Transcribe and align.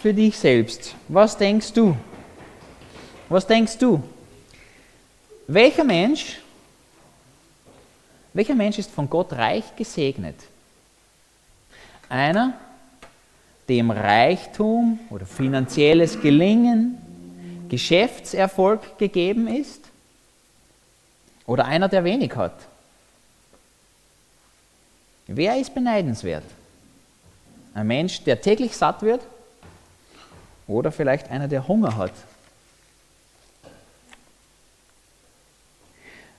für 0.00 0.14
dich 0.14 0.38
selbst. 0.38 0.94
Was 1.08 1.36
denkst 1.36 1.72
du? 1.72 1.96
Was 3.28 3.46
denkst 3.46 3.78
du? 3.78 4.02
Welcher 5.46 5.84
Mensch, 5.84 6.38
welcher 8.32 8.54
Mensch 8.54 8.78
ist 8.78 8.90
von 8.90 9.08
Gott 9.08 9.32
reich 9.32 9.64
gesegnet? 9.76 10.36
Einer, 12.08 12.54
dem 13.68 13.90
Reichtum 13.90 14.98
oder 15.10 15.26
finanzielles 15.26 16.20
Gelingen, 16.20 16.98
Geschäftserfolg 17.68 18.98
gegeben 18.98 19.46
ist? 19.48 19.84
Oder 21.44 21.64
einer, 21.64 21.88
der 21.88 22.04
wenig 22.04 22.34
hat? 22.36 22.54
Wer 25.26 25.58
ist 25.58 25.74
beneidenswert? 25.74 26.44
Ein 27.74 27.86
Mensch, 27.86 28.22
der 28.22 28.40
täglich 28.40 28.76
satt 28.76 29.02
wird? 29.02 29.22
Oder 30.68 30.92
vielleicht 30.92 31.30
einer, 31.30 31.48
der 31.48 31.66
Hunger 31.66 31.96
hat? 31.96 32.12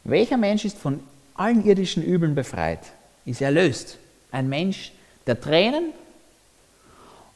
Welcher 0.04 0.38
Mensch 0.38 0.64
ist 0.64 0.78
von 0.78 1.04
allen 1.34 1.66
irdischen 1.66 2.04
Übeln 2.04 2.36
befreit? 2.36 2.80
Ist 3.26 3.42
erlöst? 3.42 3.98
Ein 4.32 4.48
Mensch 4.48 4.94
der 5.26 5.42
Tränen 5.42 5.92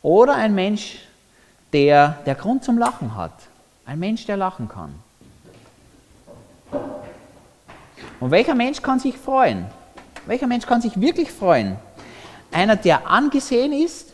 oder 0.02 0.35
ein 0.35 0.53
Mensch, 0.53 0.99
der, 1.71 2.19
der 2.25 2.35
Grund 2.35 2.63
zum 2.63 2.77
Lachen 2.77 3.16
hat? 3.16 3.33
Ein 3.85 3.99
Mensch, 3.99 4.25
der 4.25 4.38
lachen 4.38 4.69
kann. 4.69 4.94
Und 8.19 8.31
welcher 8.31 8.55
Mensch 8.55 8.81
kann 8.81 8.99
sich 8.99 9.17
freuen? 9.17 9.66
Welcher 10.25 10.47
Mensch 10.47 10.66
kann 10.66 10.81
sich 10.81 10.99
wirklich 10.99 11.31
freuen? 11.31 11.77
Einer, 12.52 12.75
der 12.75 13.07
angesehen 13.09 13.73
ist? 13.73 14.12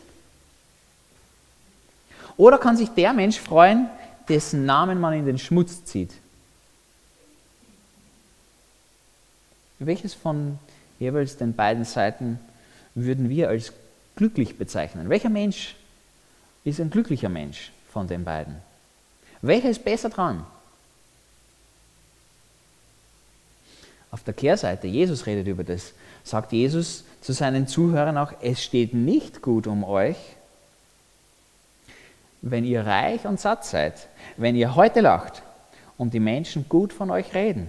Oder 2.36 2.58
kann 2.58 2.76
sich 2.76 2.88
der 2.90 3.12
Mensch 3.12 3.38
freuen, 3.38 3.88
dessen 4.28 4.64
Namen 4.64 5.00
man 5.00 5.14
in 5.14 5.26
den 5.26 5.38
Schmutz 5.38 5.84
zieht? 5.84 6.12
Welches 9.78 10.14
von 10.14 10.58
jeweils 10.98 11.36
den 11.36 11.54
beiden 11.54 11.84
Seiten 11.84 12.38
würden 12.94 13.28
wir 13.28 13.48
als 13.48 13.72
glücklich 14.16 14.58
bezeichnen? 14.58 15.08
Welcher 15.08 15.30
Mensch 15.30 15.74
ist 16.64 16.80
ein 16.80 16.90
glücklicher 16.90 17.30
Mensch 17.30 17.72
von 17.90 18.06
den 18.06 18.24
beiden? 18.24 18.56
Welcher 19.42 19.70
ist 19.70 19.84
besser 19.84 20.10
dran? 20.10 20.44
Auf 24.10 24.22
der 24.24 24.34
Kehrseite, 24.34 24.86
Jesus 24.86 25.26
redet 25.26 25.46
über 25.46 25.64
das, 25.64 25.92
sagt 26.24 26.52
Jesus 26.52 27.04
zu 27.20 27.32
seinen 27.32 27.66
Zuhörern 27.66 28.18
auch, 28.18 28.32
es 28.42 28.62
steht 28.62 28.92
nicht 28.92 29.40
gut 29.40 29.66
um 29.66 29.84
euch, 29.84 30.16
wenn 32.42 32.64
ihr 32.64 32.86
reich 32.86 33.26
und 33.26 33.38
satt 33.38 33.64
seid, 33.64 34.08
wenn 34.36 34.56
ihr 34.56 34.74
heute 34.74 35.00
lacht 35.00 35.42
und 35.98 36.14
die 36.14 36.20
Menschen 36.20 36.66
gut 36.68 36.92
von 36.92 37.10
euch 37.10 37.34
reden. 37.34 37.68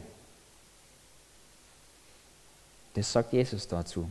Das 2.94 3.12
sagt 3.12 3.34
Jesus 3.34 3.68
dazu. 3.68 4.10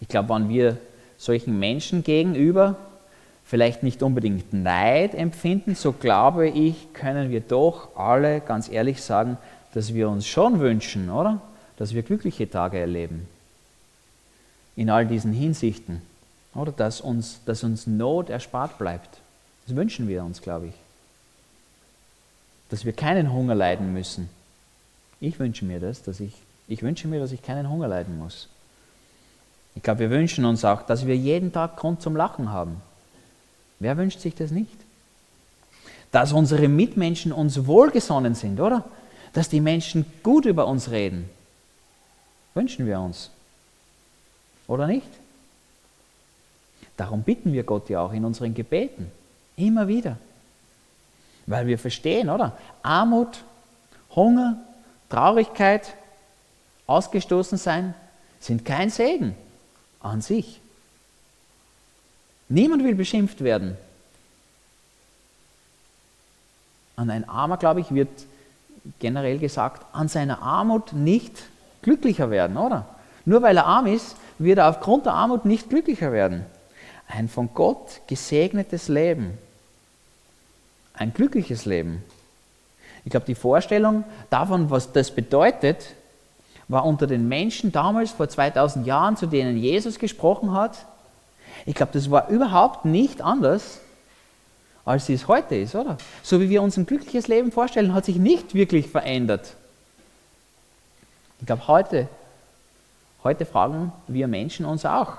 Ich 0.00 0.08
glaube, 0.08 0.34
wenn 0.34 0.48
wir 0.48 0.76
solchen 1.16 1.58
Menschen 1.58 2.04
gegenüber 2.04 2.76
vielleicht 3.44 3.82
nicht 3.82 4.02
unbedingt 4.02 4.52
Neid 4.52 5.14
empfinden, 5.14 5.74
so 5.74 5.92
glaube 5.92 6.48
ich, 6.48 6.92
können 6.92 7.30
wir 7.30 7.40
doch 7.40 7.96
alle 7.96 8.40
ganz 8.40 8.68
ehrlich 8.68 9.02
sagen, 9.02 9.38
dass 9.74 9.94
wir 9.94 10.08
uns 10.08 10.26
schon 10.26 10.60
wünschen, 10.60 11.10
oder? 11.10 11.40
Dass 11.76 11.94
wir 11.94 12.02
glückliche 12.02 12.50
Tage 12.50 12.78
erleben. 12.78 13.26
In 14.76 14.90
all 14.90 15.06
diesen 15.06 15.32
Hinsichten. 15.32 16.02
Oder 16.58 16.72
dass 16.72 17.00
uns, 17.00 17.40
dass 17.46 17.62
uns 17.62 17.86
Not 17.86 18.30
erspart 18.30 18.78
bleibt. 18.78 19.18
Das 19.66 19.76
wünschen 19.76 20.08
wir 20.08 20.24
uns, 20.24 20.42
glaube 20.42 20.66
ich. 20.66 20.74
Dass 22.70 22.84
wir 22.84 22.92
keinen 22.92 23.32
Hunger 23.32 23.54
leiden 23.54 23.92
müssen. 23.92 24.28
Ich 25.20 25.38
wünsche 25.38 25.64
mir 25.64 25.80
das, 25.80 26.02
dass 26.02 26.20
ich, 26.20 26.34
ich 26.66 26.82
wünsche 26.82 27.08
mir, 27.08 27.20
dass 27.20 27.32
ich 27.32 27.42
keinen 27.42 27.68
Hunger 27.68 27.88
leiden 27.88 28.18
muss. 28.18 28.48
Ich 29.74 29.82
glaube, 29.82 30.00
wir 30.00 30.10
wünschen 30.10 30.44
uns 30.44 30.64
auch, 30.64 30.82
dass 30.82 31.06
wir 31.06 31.16
jeden 31.16 31.52
Tag 31.52 31.76
Grund 31.76 32.02
zum 32.02 32.16
Lachen 32.16 32.50
haben. 32.50 32.82
Wer 33.78 33.96
wünscht 33.96 34.20
sich 34.20 34.34
das 34.34 34.50
nicht? 34.50 34.76
Dass 36.10 36.32
unsere 36.32 36.68
Mitmenschen 36.68 37.32
uns 37.32 37.66
wohlgesonnen 37.66 38.34
sind, 38.34 38.60
oder? 38.60 38.84
dass 39.32 39.48
die 39.48 39.60
Menschen 39.60 40.04
gut 40.22 40.46
über 40.46 40.66
uns 40.66 40.90
reden. 40.90 41.28
Wünschen 42.54 42.86
wir 42.86 43.00
uns. 43.00 43.30
Oder 44.66 44.86
nicht? 44.86 45.06
Darum 46.98 47.22
bitten 47.22 47.52
wir 47.52 47.62
Gott 47.62 47.88
ja 47.88 48.00
auch 48.00 48.12
in 48.12 48.24
unseren 48.24 48.54
Gebeten. 48.54 49.10
Immer 49.56 49.86
wieder. 49.86 50.18
Weil 51.46 51.68
wir 51.68 51.78
verstehen, 51.78 52.28
oder? 52.28 52.58
Armut, 52.82 53.44
Hunger, 54.14 54.58
Traurigkeit, 55.08 55.94
ausgestoßen 56.86 57.56
sein 57.56 57.94
sind 58.40 58.64
kein 58.64 58.90
Segen 58.90 59.36
an 60.00 60.20
sich. 60.22 60.60
Niemand 62.48 62.82
will 62.82 62.96
beschimpft 62.96 63.44
werden. 63.44 63.76
An 66.96 67.10
ein 67.10 67.28
Armer, 67.28 67.58
glaube 67.58 67.80
ich, 67.80 67.94
wird 67.94 68.08
generell 68.98 69.38
gesagt, 69.38 69.86
an 69.92 70.08
seiner 70.08 70.42
Armut 70.42 70.94
nicht 70.94 71.44
glücklicher 71.82 72.30
werden, 72.30 72.56
oder? 72.56 72.86
Nur 73.24 73.42
weil 73.42 73.56
er 73.56 73.66
arm 73.66 73.86
ist, 73.86 74.16
wird 74.38 74.58
er 74.58 74.68
aufgrund 74.68 75.06
der 75.06 75.12
Armut 75.12 75.44
nicht 75.44 75.68
glücklicher 75.68 76.10
werden. 76.10 76.44
Ein 77.08 77.28
von 77.28 77.50
Gott 77.54 78.00
gesegnetes 78.06 78.88
Leben. 78.88 79.36
Ein 80.94 81.12
glückliches 81.12 81.64
Leben. 81.64 82.04
Ich 83.04 83.10
glaube, 83.10 83.26
die 83.26 83.34
Vorstellung 83.34 84.04
davon, 84.30 84.70
was 84.70 84.92
das 84.92 85.10
bedeutet, 85.10 85.94
war 86.68 86.84
unter 86.84 87.06
den 87.06 87.26
Menschen 87.28 87.72
damals, 87.72 88.10
vor 88.10 88.28
2000 88.28 88.86
Jahren, 88.86 89.16
zu 89.16 89.26
denen 89.26 89.56
Jesus 89.56 89.98
gesprochen 89.98 90.52
hat, 90.52 90.86
ich 91.64 91.74
glaube, 91.74 91.92
das 91.92 92.10
war 92.10 92.28
überhaupt 92.28 92.84
nicht 92.84 93.20
anders 93.20 93.80
als 94.88 95.10
es 95.10 95.28
heute 95.28 95.54
ist, 95.54 95.74
oder? 95.74 95.98
So 96.22 96.40
wie 96.40 96.48
wir 96.48 96.62
uns 96.62 96.78
ein 96.78 96.86
glückliches 96.86 97.28
Leben 97.28 97.52
vorstellen, 97.52 97.92
hat 97.92 98.06
sich 98.06 98.16
nicht 98.16 98.54
wirklich 98.54 98.88
verändert. 98.88 99.54
Ich 101.40 101.46
glaube, 101.46 101.68
heute, 101.68 102.08
heute 103.22 103.44
fragen 103.44 103.92
wir 104.06 104.28
Menschen 104.28 104.64
uns 104.64 104.86
auch, 104.86 105.18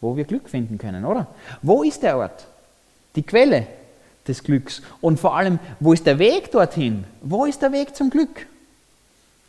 wo 0.00 0.16
wir 0.16 0.24
Glück 0.24 0.48
finden 0.48 0.78
können, 0.78 1.04
oder? 1.04 1.26
Wo 1.62 1.82
ist 1.82 2.02
der 2.02 2.18
Ort? 2.18 2.46
Die 3.16 3.22
Quelle 3.22 3.66
des 4.26 4.42
Glücks. 4.42 4.82
Und 5.00 5.18
vor 5.18 5.36
allem, 5.36 5.58
wo 5.80 5.92
ist 5.92 6.06
der 6.06 6.18
Weg 6.18 6.52
dorthin? 6.52 7.04
Wo 7.22 7.44
ist 7.46 7.62
der 7.62 7.72
Weg 7.72 7.96
zum 7.96 8.10
Glück? 8.10 8.46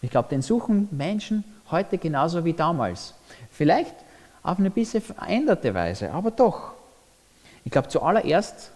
Ich 0.02 0.10
glaube, 0.10 0.30
den 0.30 0.42
suchen 0.42 0.88
Menschen 0.92 1.44
heute 1.70 1.98
genauso 1.98 2.46
wie 2.46 2.54
damals. 2.54 3.14
Vielleicht 3.52 3.94
auf 4.42 4.58
eine 4.58 4.70
bisschen 4.70 5.02
veränderte 5.02 5.74
Weise, 5.74 6.12
aber 6.12 6.32
doch. 6.32 6.72
Ich 7.66 7.72
glaube, 7.72 7.90
zuallererst 7.90 8.72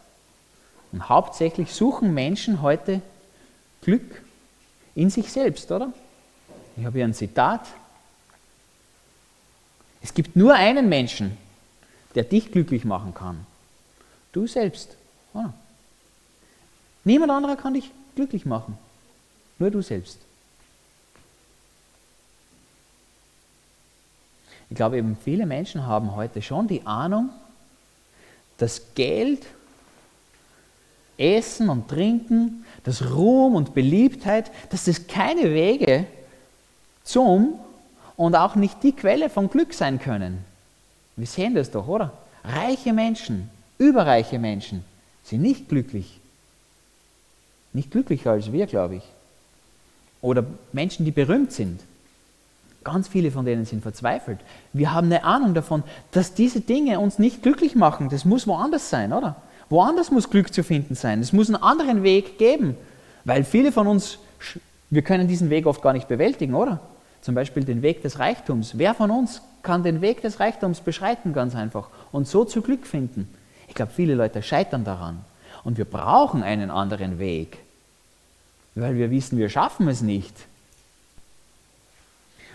und 0.91 1.09
hauptsächlich 1.09 1.73
suchen 1.73 2.13
Menschen 2.13 2.61
heute 2.61 3.01
Glück 3.81 4.22
in 4.94 5.09
sich 5.09 5.31
selbst, 5.31 5.72
oder? 5.72 5.91
Ich 6.75 6.85
habe 6.85 6.97
hier 6.97 7.05
ein 7.05 7.13
Zitat. 7.13 7.61
Es 10.01 10.13
gibt 10.13 10.35
nur 10.35 10.53
einen 10.53 10.90
Menschen, 10.90 11.38
der 12.16 12.24
dich 12.24 12.51
glücklich 12.51 12.85
machen 12.85 13.13
kann. 13.13 13.46
Du 14.31 14.47
selbst. 14.47 14.96
Oder? 15.34 15.53
Niemand 17.03 17.31
anderer 17.31 17.56
kann 17.56 17.74
dich 17.74 17.91
glücklich 18.16 18.46
machen. 18.46 18.78
Nur 19.59 19.72
du 19.72 19.81
selbst. 19.81 20.19
Ich 24.69 24.75
glaube 24.75 24.97
eben, 24.97 25.18
viele 25.23 25.46
Menschen 25.46 25.85
haben 25.85 26.16
heute 26.16 26.41
schon 26.41 26.68
die 26.68 26.85
Ahnung, 26.85 27.29
das 28.58 28.82
Geld, 28.96 29.46
Essen 31.17 31.70
und 31.70 31.90
Trinken, 31.90 32.66
das 32.84 33.11
Ruhm 33.11 33.55
und 33.55 33.73
Beliebtheit, 33.73 34.52
dass 34.72 34.85
das 34.85 35.05
keine 35.08 35.53
Wege 35.53 36.08
zum 37.03 37.59
und 38.16 38.35
auch 38.35 38.55
nicht 38.55 38.82
die 38.84 38.93
Quelle 38.93 39.29
von 39.29 39.49
Glück 39.49 39.73
sein 39.73 39.99
können. 39.99 40.43
Wir 41.16 41.28
sehen 41.28 41.56
das 41.56 41.72
doch, 41.72 41.88
oder? 41.88 42.14
Reiche 42.44 42.94
Menschen, 42.94 43.50
überreiche 43.78 44.40
Menschen 44.40 44.84
sind 45.24 45.42
nicht 45.42 45.70
glücklich. 45.70 46.20
Nicht 47.72 47.92
glücklicher 47.92 48.32
als 48.32 48.52
wir, 48.52 48.68
glaube 48.68 48.96
ich. 48.96 49.04
Oder 50.22 50.46
Menschen, 50.72 51.06
die 51.06 51.12
berühmt 51.12 51.52
sind. 51.52 51.82
Ganz 52.84 53.08
viele 53.08 53.32
von 53.32 53.46
denen 53.46 53.66
sind 53.66 53.82
verzweifelt. 53.82 54.40
Wir 54.74 54.94
haben 54.94 55.08
eine 55.08 55.24
Ahnung 55.24 55.54
davon, 55.54 55.84
dass 56.12 56.34
diese 56.34 56.62
Dinge 56.62 57.00
uns 57.00 57.18
nicht 57.18 57.42
glücklich 57.42 57.76
machen. 57.76 58.10
Das 58.10 58.26
muss 58.26 58.46
woanders 58.46 58.90
sein, 58.90 59.14
oder? 59.14 59.38
Woanders 59.70 60.12
muss 60.12 60.30
Glück 60.30 60.54
zu 60.54 60.64
finden 60.64 60.96
sein. 60.96 61.22
Es 61.22 61.34
muss 61.34 61.48
einen 61.48 61.64
anderen 61.64 62.04
Weg 62.04 62.38
geben. 62.38 62.76
Weil 63.24 63.44
viele 63.46 63.72
von 63.72 63.88
uns, 63.88 64.20
wir 64.90 65.02
können 65.02 65.28
diesen 65.28 65.50
Weg 65.50 65.66
oft 65.66 65.82
gar 65.82 65.94
nicht 65.94 66.10
bewältigen, 66.10 66.54
oder? 66.54 66.80
Zum 67.22 67.36
Beispiel 67.36 67.64
den 67.64 67.82
Weg 67.82 68.02
des 68.02 68.20
Reichtums. 68.20 68.78
Wer 68.78 68.94
von 68.94 69.10
uns 69.10 69.42
kann 69.64 69.84
den 69.84 70.02
Weg 70.02 70.22
des 70.22 70.40
Reichtums 70.40 70.82
beschreiten, 70.82 71.34
ganz 71.34 71.56
einfach? 71.56 71.88
und 72.14 72.28
so 72.28 72.46
zu 72.46 72.62
Glück 72.62 72.88
finden. 72.88 73.28
Ich 73.68 73.76
glaube, 73.76 73.92
viele 73.92 74.16
Leute 74.16 74.42
scheitern 74.42 74.86
daran. 74.86 75.26
Und 75.66 75.78
wir 75.78 75.86
brauchen 75.86 76.44
einen 76.44 76.72
anderen 76.72 77.20
Weg, 77.20 77.58
weil 78.76 78.96
wir 78.96 79.12
wissen, 79.12 79.38
wir 79.38 79.50
schaffen 79.50 79.88
es 79.88 80.02
nicht. 80.02 80.34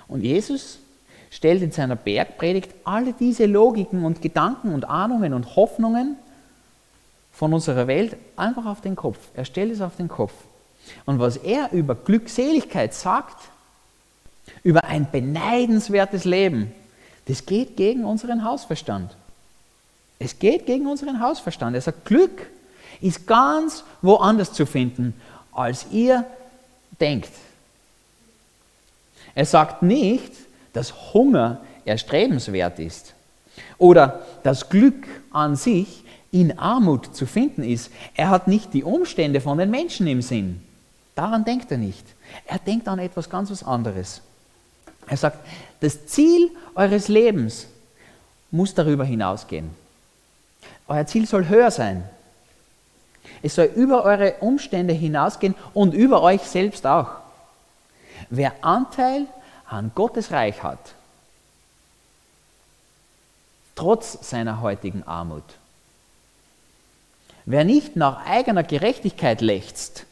Und 0.07 0.23
Jesus 0.23 0.79
stellt 1.31 1.63
in 1.63 1.73
seiner 1.73 1.97
Bergpredigt 1.97 2.71
alle 2.85 3.13
diese 3.13 3.47
Logiken 3.47 4.05
und 4.05 4.23
Gedanken 4.23 4.73
und 4.73 4.87
Ahnungen 4.87 5.35
und 5.35 5.57
Hoffnungen 5.57 6.17
von 7.33 7.53
unserer 7.53 7.87
Welt 7.87 8.17
einfach 8.37 8.65
auf 8.65 8.81
den 8.81 8.97
Kopf. 8.97 9.19
Er 9.35 9.45
stellt 9.45 9.73
es 9.73 9.81
auf 9.81 9.97
den 9.97 10.09
Kopf. 10.09 10.33
Und 11.05 11.19
was 11.19 11.37
er 11.37 11.73
über 11.73 11.95
Glückseligkeit 11.95 12.95
sagt, 12.95 13.37
über 14.63 14.85
ein 14.85 15.11
beneidenswertes 15.11 16.25
Leben, 16.25 16.73
das 17.29 17.45
geht 17.45 17.77
gegen 17.77 18.05
unseren 18.05 18.43
Hausverstand. 18.43 19.15
Es 20.19 20.39
geht 20.39 20.67
gegen 20.67 20.87
unseren 20.87 21.21
Hausverstand. 21.21 21.77
Er 21.77 21.83
sagt, 21.83 22.07
Glück 22.07 22.47
ist 23.01 23.27
ganz 23.27 23.85
woanders 24.03 24.53
zu 24.53 24.67
finden, 24.67 25.15
als 25.53 25.87
ihr 25.93 26.25
denkt. 27.01 27.31
Er 29.35 29.45
sagt 29.45 29.83
nicht, 29.83 30.33
dass 30.73 31.13
Hunger 31.13 31.61
erstrebenswert 31.85 32.79
ist 32.79 33.15
oder 33.77 34.27
dass 34.43 34.69
Glück 34.69 35.07
an 35.31 35.55
sich 35.55 36.05
in 36.33 36.59
Armut 36.59 37.15
zu 37.15 37.27
finden 37.27 37.63
ist. 37.63 37.91
Er 38.15 38.31
hat 38.31 38.49
nicht 38.49 38.75
die 38.75 38.85
Umstände 38.85 39.41
von 39.41 39.59
den 39.59 39.71
Menschen 39.71 40.07
im 40.07 40.23
Sinn. 40.23 40.63
Daran 41.15 41.45
denkt 41.45 41.71
er 41.71 41.79
nicht. 41.79 42.05
Er 42.47 42.59
denkt 42.59 42.89
an 42.89 42.99
etwas 42.99 43.29
ganz 43.29 43.51
was 43.51 43.63
anderes. 43.63 44.23
Er 45.09 45.17
sagt, 45.17 45.39
das 45.81 46.07
Ziel 46.07 46.51
eures 46.75 47.09
Lebens 47.09 47.67
muss 48.51 48.75
darüber 48.75 49.05
hinausgehen. 49.05 49.71
Euer 50.87 51.07
Ziel 51.07 51.27
soll 51.27 51.49
höher 51.49 51.71
sein. 51.71 52.09
Es 53.43 53.55
soll 53.55 53.67
über 53.67 54.05
eure 54.05 54.35
Umstände 54.41 54.95
hinausgehen 54.95 55.55
und 55.75 55.95
über 55.95 56.23
euch 56.23 56.43
selbst 56.43 56.87
auch. 56.87 57.11
Wer 58.31 58.53
Anteil 58.65 59.27
an 59.67 59.93
Gottes 59.95 60.33
Reich 60.33 60.63
hat, 60.63 60.95
trotz 63.75 64.29
seiner 64.29 64.61
heutigen 64.61 65.05
Armut, 65.05 65.45
wer 67.45 67.65
nicht 67.65 67.97
nach 67.97 68.27
eigener 68.27 68.65
Gerechtigkeit 68.65 69.41
lechzt, 69.41 70.05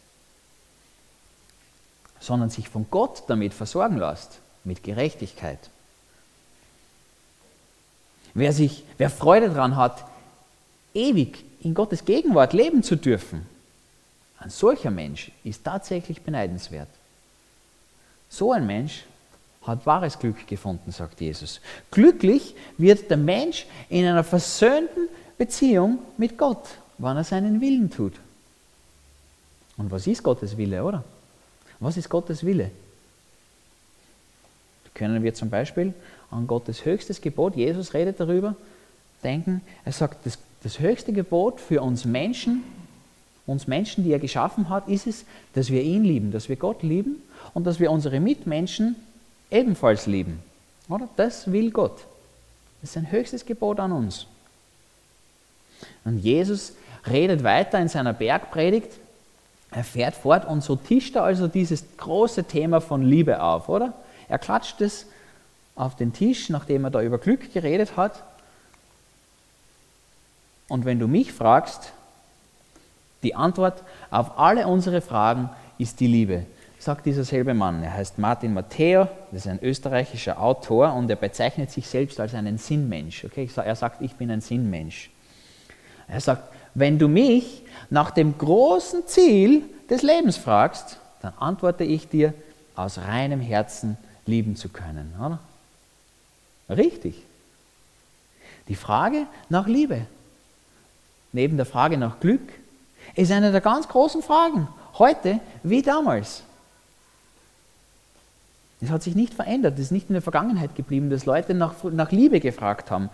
sondern 2.20 2.50
sich 2.50 2.68
von 2.68 2.86
Gott 2.90 3.24
damit 3.28 3.54
versorgen 3.54 3.98
lässt, 3.98 4.40
mit 4.66 4.82
Gerechtigkeit. 4.82 5.58
Wer, 8.34 8.52
sich, 8.52 8.84
wer 8.98 9.08
Freude 9.08 9.48
daran 9.48 9.76
hat, 9.76 10.04
ewig 10.92 11.44
in 11.62 11.72
Gottes 11.72 12.04
Gegenwart 12.04 12.52
leben 12.52 12.82
zu 12.82 12.96
dürfen, 12.96 13.46
ein 14.38 14.50
solcher 14.50 14.90
Mensch 14.90 15.30
ist 15.42 15.64
tatsächlich 15.64 16.20
beneidenswert. 16.20 16.88
So 18.28 18.52
ein 18.52 18.66
Mensch 18.66 19.04
hat 19.62 19.86
wahres 19.86 20.18
Glück 20.18 20.46
gefunden, 20.46 20.92
sagt 20.92 21.20
Jesus. 21.20 21.60
Glücklich 21.90 22.54
wird 22.76 23.08
der 23.08 23.16
Mensch 23.16 23.66
in 23.88 24.04
einer 24.04 24.22
versöhnten 24.22 25.08
Beziehung 25.38 25.98
mit 26.18 26.36
Gott, 26.36 26.68
wann 26.98 27.16
er 27.16 27.24
seinen 27.24 27.60
Willen 27.60 27.90
tut. 27.90 28.14
Und 29.76 29.90
was 29.90 30.06
ist 30.06 30.22
Gottes 30.22 30.56
Wille, 30.56 30.84
oder? 30.84 31.02
Was 31.80 31.96
ist 31.96 32.08
Gottes 32.08 32.44
Wille? 32.44 32.70
Können 34.96 35.22
wir 35.22 35.34
zum 35.34 35.50
Beispiel 35.50 35.94
an 36.30 36.46
Gottes 36.46 36.84
höchstes 36.84 37.20
Gebot, 37.20 37.56
Jesus 37.56 37.94
redet 37.94 38.18
darüber, 38.18 38.56
denken. 39.22 39.60
Er 39.84 39.92
sagt, 39.92 40.26
das, 40.26 40.38
das 40.62 40.80
höchste 40.80 41.12
Gebot 41.12 41.60
für 41.60 41.82
uns 41.82 42.04
Menschen, 42.04 42.64
uns 43.46 43.66
Menschen, 43.66 44.02
die 44.02 44.12
er 44.12 44.18
geschaffen 44.18 44.68
hat, 44.68 44.88
ist 44.88 45.06
es, 45.06 45.24
dass 45.54 45.70
wir 45.70 45.82
ihn 45.82 46.02
lieben, 46.02 46.32
dass 46.32 46.48
wir 46.48 46.56
Gott 46.56 46.82
lieben 46.82 47.22
und 47.54 47.64
dass 47.64 47.78
wir 47.78 47.90
unsere 47.92 48.18
Mitmenschen 48.18 48.96
ebenfalls 49.50 50.06
lieben. 50.06 50.40
Oder? 50.88 51.08
Das 51.16 51.52
will 51.52 51.70
Gott. 51.70 51.98
Das 52.80 52.90
ist 52.90 52.94
sein 52.94 53.10
höchstes 53.12 53.46
Gebot 53.46 53.78
an 53.78 53.92
uns. 53.92 54.26
Und 56.04 56.18
Jesus 56.18 56.72
redet 57.06 57.44
weiter 57.44 57.78
in 57.78 57.88
seiner 57.88 58.12
Bergpredigt 58.12 58.90
er 59.70 59.84
fährt 59.84 60.14
fort 60.14 60.46
und 60.46 60.62
so 60.62 60.76
tischt 60.76 61.16
er 61.16 61.24
also 61.24 61.48
dieses 61.48 61.84
große 61.96 62.44
Thema 62.44 62.80
von 62.80 63.02
Liebe 63.02 63.42
auf, 63.42 63.68
oder? 63.68 63.92
Er 64.28 64.38
klatscht 64.38 64.80
es 64.80 65.06
auf 65.74 65.94
den 65.96 66.12
Tisch, 66.12 66.48
nachdem 66.48 66.84
er 66.84 66.90
da 66.90 67.02
über 67.02 67.18
Glück 67.18 67.52
geredet 67.52 67.96
hat. 67.96 68.22
Und 70.68 70.84
wenn 70.84 70.98
du 70.98 71.06
mich 71.06 71.32
fragst, 71.32 71.92
die 73.22 73.34
Antwort 73.34 73.82
auf 74.10 74.38
alle 74.38 74.66
unsere 74.66 75.00
Fragen 75.00 75.50
ist 75.78 76.00
die 76.00 76.06
Liebe, 76.06 76.46
sagt 76.78 77.06
dieser 77.06 77.24
selbe 77.24 77.54
Mann. 77.54 77.82
Er 77.82 77.94
heißt 77.94 78.18
Martin 78.18 78.54
Matteo, 78.54 79.08
das 79.30 79.46
ist 79.46 79.48
ein 79.48 79.62
österreichischer 79.62 80.40
Autor 80.40 80.92
und 80.94 81.08
er 81.10 81.16
bezeichnet 81.16 81.70
sich 81.70 81.86
selbst 81.86 82.18
als 82.20 82.34
einen 82.34 82.58
Sinnmensch. 82.58 83.24
Okay? 83.24 83.48
Er 83.56 83.76
sagt, 83.76 84.02
ich 84.02 84.14
bin 84.14 84.30
ein 84.30 84.40
Sinnmensch. 84.40 85.10
Er 86.08 86.20
sagt, 86.20 86.52
wenn 86.74 86.98
du 86.98 87.08
mich 87.08 87.62
nach 87.90 88.10
dem 88.10 88.36
großen 88.36 89.06
Ziel 89.06 89.62
des 89.88 90.02
Lebens 90.02 90.36
fragst, 90.36 90.98
dann 91.22 91.32
antworte 91.38 91.84
ich 91.84 92.08
dir, 92.08 92.34
aus 92.74 92.98
reinem 92.98 93.40
Herzen 93.40 93.96
lieben 94.26 94.56
zu 94.56 94.68
können. 94.68 95.14
Oder? 95.18 95.38
Richtig. 96.68 97.22
Die 98.68 98.74
Frage 98.74 99.26
nach 99.48 99.66
Liebe, 99.66 100.06
neben 101.32 101.56
der 101.56 101.66
Frage 101.66 101.96
nach 101.96 102.20
Glück, 102.20 102.42
ist 103.14 103.30
eine 103.30 103.52
der 103.52 103.60
ganz 103.60 103.88
großen 103.88 104.22
Fragen. 104.22 104.68
Heute 104.98 105.40
wie 105.62 105.82
damals. 105.82 106.42
Es 108.80 108.90
hat 108.90 109.02
sich 109.02 109.14
nicht 109.14 109.32
verändert, 109.32 109.74
es 109.74 109.86
ist 109.86 109.90
nicht 109.90 110.10
in 110.10 110.14
der 110.14 110.22
Vergangenheit 110.22 110.74
geblieben, 110.74 111.08
dass 111.08 111.24
Leute 111.24 111.54
nach, 111.54 111.82
nach 111.84 112.12
Liebe 112.12 112.40
gefragt 112.40 112.90
haben. 112.90 113.08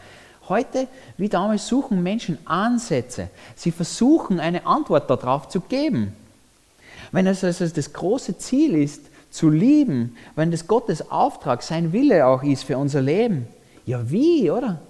Heute 0.49 0.89
wie 1.19 1.29
damals 1.29 1.69
suchen 1.69 2.03
Menschen 2.03 2.39
Ansätze. 2.47 3.29
Sie 3.55 3.71
versuchen 3.71 4.41
eine 4.41 4.67
Antwort 4.67 5.09
darauf 5.09 5.49
zu 5.49 5.61
geben. 5.61 6.17
Wenn 7.13 7.27
es 7.27 7.45
also 7.45 7.67
das 7.69 7.93
große 7.93 8.39
Ziel 8.39 8.75
ist, 8.75 9.03
zu 9.33 9.49
lieben, 9.49 10.17
wenn 10.37 10.51
das 10.51 10.69
Gottes 10.69 11.11
Auftrag, 11.11 11.63
sein 11.63 11.93
Wille 11.93 12.27
auch 12.27 12.43
ist 12.43 12.65
für 12.65 12.77
unser 12.77 13.01
Leben, 13.01 13.49
ja 13.87 14.09
wie, 14.11 14.51
oder? 14.51 14.81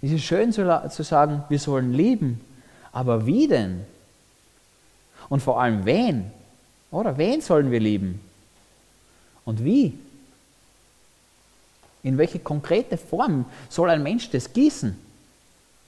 Es 0.00 0.12
ist 0.12 0.22
schön 0.22 0.52
zu, 0.52 0.82
zu 0.90 1.02
sagen, 1.02 1.42
wir 1.48 1.58
sollen 1.58 1.92
lieben, 1.92 2.40
aber 2.92 3.26
wie 3.26 3.48
denn? 3.48 3.84
Und 5.28 5.40
vor 5.40 5.60
allem 5.60 5.84
wen? 5.84 6.30
Oder 6.92 7.18
wen 7.18 7.40
sollen 7.40 7.72
wir 7.72 7.80
lieben? 7.80 8.20
Und 9.44 9.64
wie? 9.64 9.98
In 12.04 12.16
welche 12.16 12.38
konkrete 12.38 12.96
Form 12.96 13.44
soll 13.68 13.90
ein 13.90 14.04
Mensch 14.04 14.30
das 14.30 14.52
gießen? 14.52 14.96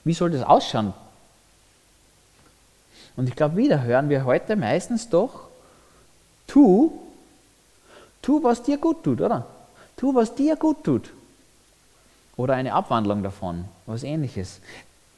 Wie 0.02 0.14
soll 0.14 0.30
das 0.30 0.42
ausschauen? 0.42 0.92
Und 3.16 3.28
ich 3.28 3.36
glaube, 3.36 3.56
wieder 3.56 3.82
hören 3.82 4.08
wir 4.08 4.24
heute 4.24 4.56
meistens 4.56 5.08
doch, 5.08 5.48
tu, 6.48 7.05
tu, 8.26 8.42
was 8.42 8.60
dir 8.60 8.76
gut 8.76 9.04
tut, 9.04 9.20
oder? 9.20 9.46
Tu, 9.96 10.12
was 10.12 10.34
dir 10.34 10.56
gut 10.56 10.82
tut. 10.82 11.10
Oder 12.36 12.54
eine 12.54 12.74
Abwandlung 12.74 13.22
davon, 13.22 13.66
was 13.86 14.02
ähnliches. 14.02 14.60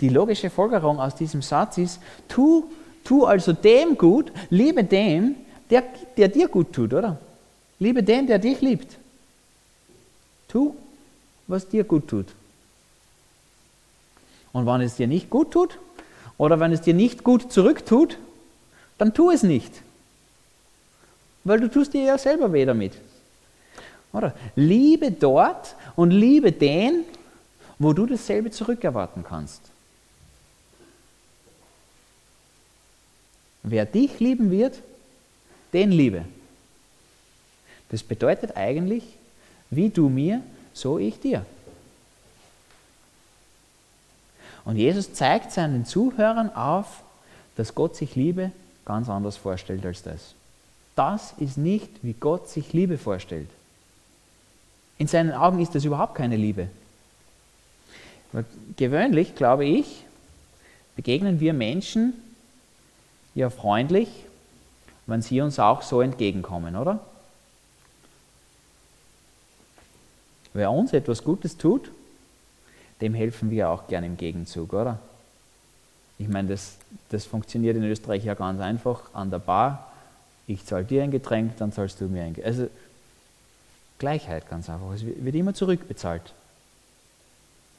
Die 0.00 0.10
logische 0.10 0.50
Folgerung 0.50 1.00
aus 1.00 1.14
diesem 1.14 1.40
Satz 1.40 1.78
ist, 1.78 2.00
tu, 2.28 2.64
tu 3.04 3.24
also 3.24 3.54
dem 3.54 3.96
gut, 3.96 4.30
liebe 4.50 4.84
dem, 4.84 5.36
der, 5.70 5.84
der 6.18 6.28
dir 6.28 6.48
gut 6.48 6.74
tut, 6.74 6.92
oder? 6.92 7.18
Liebe 7.78 8.02
den, 8.02 8.26
der 8.26 8.38
dich 8.38 8.60
liebt. 8.60 8.98
Tu, 10.48 10.74
was 11.46 11.66
dir 11.66 11.84
gut 11.84 12.08
tut. 12.08 12.26
Und 14.52 14.66
wenn 14.66 14.82
es 14.82 14.96
dir 14.96 15.06
nicht 15.06 15.30
gut 15.30 15.50
tut 15.50 15.78
oder 16.36 16.60
wenn 16.60 16.72
es 16.72 16.82
dir 16.82 16.94
nicht 16.94 17.24
gut 17.24 17.50
zurücktut, 17.50 18.18
dann 18.98 19.14
tu 19.14 19.30
es 19.30 19.42
nicht. 19.42 19.72
Weil 21.44 21.60
du 21.60 21.70
tust 21.70 21.94
dir 21.94 22.02
ja 22.02 22.18
selber 22.18 22.52
weh 22.52 22.64
damit. 22.64 22.92
Oder? 24.12 24.34
Liebe 24.56 25.10
dort 25.10 25.74
und 25.96 26.10
liebe 26.10 26.52
den, 26.52 27.04
wo 27.78 27.92
du 27.92 28.06
dasselbe 28.06 28.50
zurückerwarten 28.50 29.22
kannst. 29.22 29.62
Wer 33.62 33.86
dich 33.86 34.18
lieben 34.20 34.50
wird, 34.50 34.78
den 35.72 35.92
liebe. 35.92 36.24
Das 37.90 38.02
bedeutet 38.02 38.56
eigentlich, 38.56 39.04
wie 39.70 39.90
du 39.90 40.08
mir, 40.08 40.42
so 40.72 40.98
ich 40.98 41.20
dir. 41.20 41.44
Und 44.64 44.76
Jesus 44.76 45.12
zeigt 45.12 45.52
seinen 45.52 45.86
Zuhörern 45.86 46.54
auf, 46.54 47.02
dass 47.56 47.74
Gott 47.74 47.96
sich 47.96 48.14
Liebe 48.14 48.52
ganz 48.84 49.08
anders 49.08 49.36
vorstellt 49.36 49.84
als 49.84 50.02
das. 50.02 50.34
Das 50.98 51.32
ist 51.38 51.56
nicht, 51.56 51.90
wie 52.02 52.12
Gott 52.12 52.48
sich 52.48 52.72
Liebe 52.72 52.98
vorstellt. 52.98 53.48
In 54.98 55.06
seinen 55.06 55.30
Augen 55.30 55.60
ist 55.60 55.76
das 55.76 55.84
überhaupt 55.84 56.16
keine 56.16 56.34
Liebe. 56.34 56.66
Gewöhnlich, 58.76 59.36
glaube 59.36 59.64
ich, 59.64 60.04
begegnen 60.96 61.38
wir 61.38 61.52
Menschen 61.52 62.14
ja 63.36 63.48
freundlich, 63.48 64.08
wenn 65.06 65.22
sie 65.22 65.40
uns 65.40 65.60
auch 65.60 65.82
so 65.82 66.00
entgegenkommen, 66.00 66.74
oder? 66.74 66.98
Wer 70.52 70.72
uns 70.72 70.92
etwas 70.92 71.22
Gutes 71.22 71.56
tut, 71.56 71.92
dem 73.00 73.14
helfen 73.14 73.52
wir 73.52 73.70
auch 73.70 73.86
gerne 73.86 74.08
im 74.08 74.16
Gegenzug, 74.16 74.72
oder? 74.72 74.98
Ich 76.18 76.26
meine, 76.26 76.48
das, 76.48 76.76
das 77.10 77.24
funktioniert 77.24 77.76
in 77.76 77.84
Österreich 77.84 78.24
ja 78.24 78.34
ganz 78.34 78.60
einfach 78.60 79.14
an 79.14 79.30
der 79.30 79.38
Bar. 79.38 79.87
Ich 80.48 80.64
zahle 80.64 80.84
dir 80.84 81.04
ein 81.04 81.10
Getränk, 81.10 81.56
dann 81.58 81.70
zahlst 81.72 82.00
du 82.00 82.06
mir 82.06 82.24
ein 82.24 82.34
Getränk. 82.34 82.46
Also 82.46 82.68
Gleichheit 83.98 84.48
ganz 84.48 84.68
einfach. 84.70 84.92
Es 84.94 85.04
wird 85.04 85.34
immer 85.34 85.54
zurückbezahlt. 85.54 86.22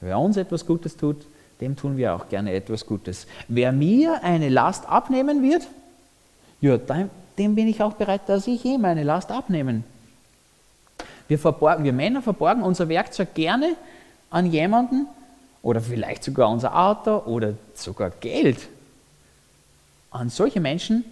Wer 0.00 0.18
uns 0.18 0.36
etwas 0.36 0.64
Gutes 0.64 0.96
tut, 0.96 1.16
dem 1.60 1.76
tun 1.76 1.96
wir 1.96 2.14
auch 2.14 2.28
gerne 2.28 2.54
etwas 2.54 2.86
Gutes. 2.86 3.26
Wer 3.48 3.72
mir 3.72 4.22
eine 4.22 4.48
Last 4.48 4.88
abnehmen 4.88 5.42
wird, 5.42 5.66
ja, 6.60 6.78
dem 6.78 7.54
bin 7.54 7.68
ich 7.68 7.82
auch 7.82 7.94
bereit, 7.94 8.22
dass 8.26 8.46
ich 8.46 8.64
ihm 8.64 8.84
eine 8.84 9.02
Last 9.02 9.30
abnehmen. 9.30 9.84
Wir, 11.26 11.38
verborgen, 11.38 11.84
wir 11.84 11.92
Männer 11.92 12.22
verborgen 12.22 12.62
unser 12.62 12.88
Werkzeug 12.88 13.34
gerne 13.34 13.74
an 14.30 14.46
jemanden 14.50 15.06
oder 15.62 15.80
vielleicht 15.80 16.24
sogar 16.24 16.50
unser 16.50 16.76
Auto 16.76 17.18
oder 17.18 17.54
sogar 17.74 18.10
Geld 18.10 18.68
an 20.10 20.28
solche 20.28 20.60
Menschen, 20.60 21.04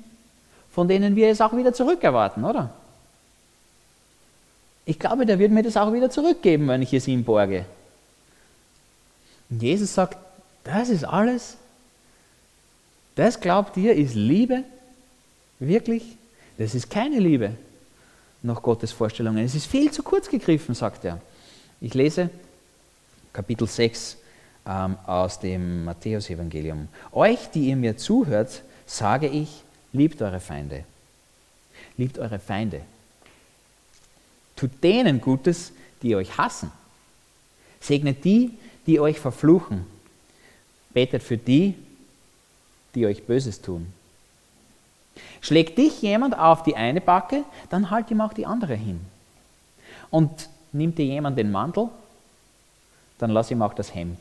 von 0.79 0.87
denen 0.87 1.17
wir 1.17 1.29
es 1.29 1.41
auch 1.41 1.57
wieder 1.57 1.73
zurückerwarten, 1.73 2.45
oder? 2.45 2.71
Ich 4.85 4.97
glaube, 4.97 5.27
der 5.27 5.41
wird 5.41 5.51
mir 5.51 5.65
das 5.65 5.77
auch 5.77 5.93
wieder 5.93 6.09
zurückgeben, 6.09 6.69
wenn 6.69 6.83
ich 6.83 6.95
es 6.95 7.09
ihm 7.09 7.25
borge. 7.25 7.65
Und 9.51 9.61
Jesus 9.61 9.93
sagt, 9.93 10.17
das 10.63 10.89
ist 10.89 11.03
alles. 11.03 11.57
Das 13.17 13.41
glaubt 13.41 13.77
ihr, 13.77 13.97
ist 13.97 14.15
Liebe? 14.15 14.63
Wirklich? 15.59 16.17
Das 16.59 16.77
ist 16.77 16.89
keine 16.89 17.19
Liebe 17.19 17.57
nach 18.45 18.63
Gottes 18.63 18.93
Vorstellungen. 18.93 19.45
Es 19.45 19.57
ist 19.57 19.67
viel 19.67 19.91
zu 19.91 20.05
kurz 20.05 20.29
gegriffen, 20.29 20.77
sagt 20.77 21.05
er. 21.05 21.21
Ich 21.81 21.95
lese 21.95 22.31
Kapitel 23.33 23.67
6 23.67 24.17
ähm, 24.65 24.97
aus 25.07 25.41
dem 25.41 25.87
Matthäusevangelium. 25.87 26.87
Euch, 27.11 27.51
die 27.53 27.69
ihr 27.69 27.77
mir 27.77 27.97
zuhört, 27.97 28.63
sage 28.87 29.27
ich, 29.27 29.65
liebt 29.99 30.23
eure 30.23 30.41
Feinde. 30.41 30.85
Liebt 31.97 32.19
eure 32.19 32.39
Feinde. 32.39 32.81
Tut 34.57 34.83
denen 34.83 35.21
Gutes, 35.21 35.73
die 36.03 36.17
euch 36.17 36.39
hassen. 36.39 36.73
Segnet 37.81 38.25
die, 38.25 38.57
die 38.87 39.01
euch 39.01 39.19
verfluchen. 39.21 39.85
Betet 40.91 41.23
für 41.23 41.37
die, 41.37 41.75
die 42.95 43.07
euch 43.07 43.25
Böses 43.25 43.61
tun. 43.61 43.93
Schlägt 45.41 45.79
dich 45.79 46.01
jemand 46.03 46.39
auf 46.39 46.63
die 46.63 46.77
eine 46.77 47.01
Backe, 47.01 47.45
dann 47.71 47.91
halt 47.91 48.11
ihm 48.11 48.21
auch 48.21 48.33
die 48.33 48.47
andere 48.47 48.75
hin. 48.75 49.01
Und 50.11 50.49
nimmt 50.73 50.99
dir 50.99 51.05
jemand 51.05 51.37
den 51.39 51.51
Mantel, 51.51 51.89
dann 53.19 53.31
lass 53.31 53.51
ihm 53.51 53.63
auch 53.63 53.75
das 53.75 53.95
Hemd. 53.95 54.19